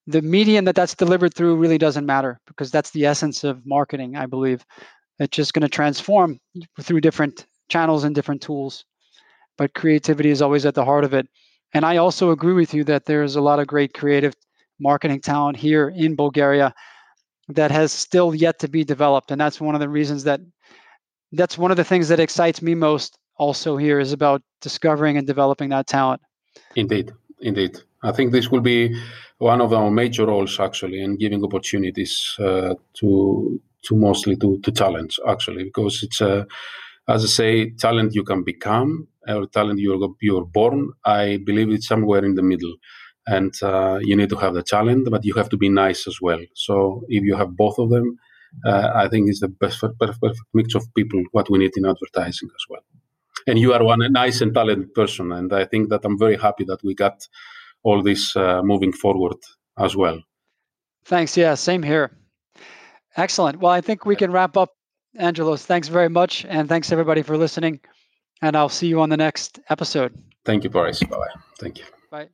The 0.08 0.22
medium 0.22 0.64
that 0.66 0.76
that's 0.76 0.94
delivered 0.94 1.34
through 1.34 1.56
really 1.56 1.78
doesn't 1.78 2.06
matter 2.06 2.40
because 2.46 2.70
that's 2.70 2.90
the 2.90 3.06
essence 3.06 3.42
of 3.42 3.66
marketing. 3.66 4.16
I 4.16 4.26
believe 4.26 4.64
it's 5.18 5.36
just 5.36 5.52
going 5.52 5.62
to 5.62 5.68
transform 5.68 6.38
through 6.80 7.00
different 7.00 7.46
channels 7.68 8.04
and 8.04 8.14
different 8.14 8.42
tools. 8.42 8.84
But 9.58 9.74
creativity 9.74 10.30
is 10.30 10.42
always 10.42 10.66
at 10.66 10.74
the 10.74 10.84
heart 10.84 11.04
of 11.04 11.14
it. 11.14 11.26
And 11.72 11.84
I 11.84 11.96
also 11.96 12.30
agree 12.30 12.52
with 12.52 12.74
you 12.74 12.84
that 12.84 13.06
there's 13.06 13.36
a 13.36 13.40
lot 13.40 13.58
of 13.58 13.66
great 13.66 13.94
creative 13.94 14.34
marketing 14.78 15.20
talent 15.20 15.56
here 15.56 15.88
in 15.96 16.14
Bulgaria 16.14 16.74
that 17.48 17.70
has 17.70 17.92
still 17.92 18.34
yet 18.34 18.58
to 18.60 18.68
be 18.68 18.84
developed. 18.84 19.30
And 19.30 19.40
that's 19.40 19.60
one 19.60 19.74
of 19.74 19.80
the 19.80 19.88
reasons 19.88 20.24
that 20.24 20.40
that's 21.32 21.58
one 21.58 21.70
of 21.70 21.76
the 21.76 21.84
things 21.84 22.08
that 22.08 22.20
excites 22.20 22.62
me 22.62 22.74
most 22.74 23.18
also 23.36 23.76
here 23.76 23.98
is 23.98 24.12
about 24.12 24.42
discovering 24.60 25.16
and 25.16 25.26
developing 25.26 25.70
that 25.70 25.86
talent. 25.86 26.20
Indeed. 26.74 27.12
indeed. 27.40 27.78
I 28.02 28.12
think 28.12 28.32
this 28.32 28.50
will 28.50 28.60
be 28.60 28.96
one 29.38 29.60
of 29.60 29.72
our 29.72 29.90
major 29.90 30.26
roles 30.26 30.58
actually 30.60 31.02
in 31.02 31.16
giving 31.16 31.44
opportunities 31.44 32.36
uh, 32.38 32.74
to 32.94 33.60
to 33.86 33.96
mostly 33.96 34.36
to, 34.36 34.58
to 34.60 34.70
talents 34.70 35.18
actually 35.28 35.64
because 35.64 36.02
it's 36.02 36.20
a 36.20 36.46
as 37.08 37.24
I 37.24 37.28
say 37.28 37.70
talent 37.70 38.14
you 38.14 38.24
can 38.24 38.42
become 38.42 39.08
or 39.28 39.46
talent 39.46 39.80
you're 39.80 40.14
you're 40.20 40.44
born. 40.44 40.92
I 41.04 41.38
believe 41.44 41.70
it's 41.70 41.88
somewhere 41.88 42.24
in 42.24 42.34
the 42.34 42.42
middle, 42.42 42.74
and 43.26 43.52
uh, 43.62 43.98
you 44.00 44.16
need 44.16 44.30
to 44.30 44.36
have 44.36 44.54
the 44.54 44.62
talent, 44.62 45.08
but 45.10 45.24
you 45.24 45.34
have 45.34 45.48
to 45.50 45.56
be 45.56 45.68
nice 45.68 46.06
as 46.06 46.20
well. 46.20 46.40
So 46.54 47.04
if 47.08 47.22
you 47.24 47.36
have 47.36 47.56
both 47.56 47.78
of 47.78 47.90
them, 47.90 48.18
uh, 48.64 48.90
I 48.94 49.08
think 49.08 49.28
it's 49.28 49.40
the 49.40 49.48
best 49.48 49.80
perfect, 49.80 50.00
perfect 50.00 50.40
mix 50.54 50.74
of 50.74 50.84
people 50.94 51.22
what 51.32 51.50
we 51.50 51.58
need 51.58 51.72
in 51.76 51.86
advertising 51.86 52.48
as 52.54 52.64
well. 52.68 52.82
And 53.46 53.58
you 53.58 53.72
are 53.72 53.84
one 53.84 54.02
a 54.02 54.08
nice 54.08 54.40
and 54.40 54.54
talented 54.54 54.94
person, 54.94 55.32
and 55.32 55.52
I 55.52 55.64
think 55.64 55.90
that 55.90 56.04
I'm 56.04 56.18
very 56.18 56.36
happy 56.36 56.64
that 56.64 56.82
we 56.82 56.94
got 56.94 57.26
all 57.82 58.02
this 58.02 58.34
uh, 58.36 58.62
moving 58.62 58.92
forward 58.92 59.38
as 59.78 59.94
well. 59.96 60.20
Thanks. 61.04 61.36
Yeah, 61.36 61.54
same 61.54 61.84
here. 61.84 62.10
Excellent. 63.16 63.60
Well, 63.60 63.72
I 63.72 63.80
think 63.80 64.04
we 64.04 64.16
can 64.16 64.30
wrap 64.30 64.56
up. 64.56 64.70
Angelos, 65.18 65.64
thanks 65.64 65.88
very 65.88 66.08
much. 66.08 66.44
And 66.48 66.68
thanks 66.68 66.92
everybody 66.92 67.22
for 67.22 67.36
listening. 67.36 67.80
And 68.42 68.54
I'll 68.54 68.68
see 68.68 68.86
you 68.86 69.00
on 69.00 69.08
the 69.08 69.16
next 69.16 69.60
episode. 69.70 70.12
Thank 70.44 70.64
you, 70.64 70.70
Boris. 70.70 71.00
Bye 71.00 71.16
bye. 71.16 71.40
Thank 71.58 71.78
you. 71.78 71.84
Bye. 72.10 72.28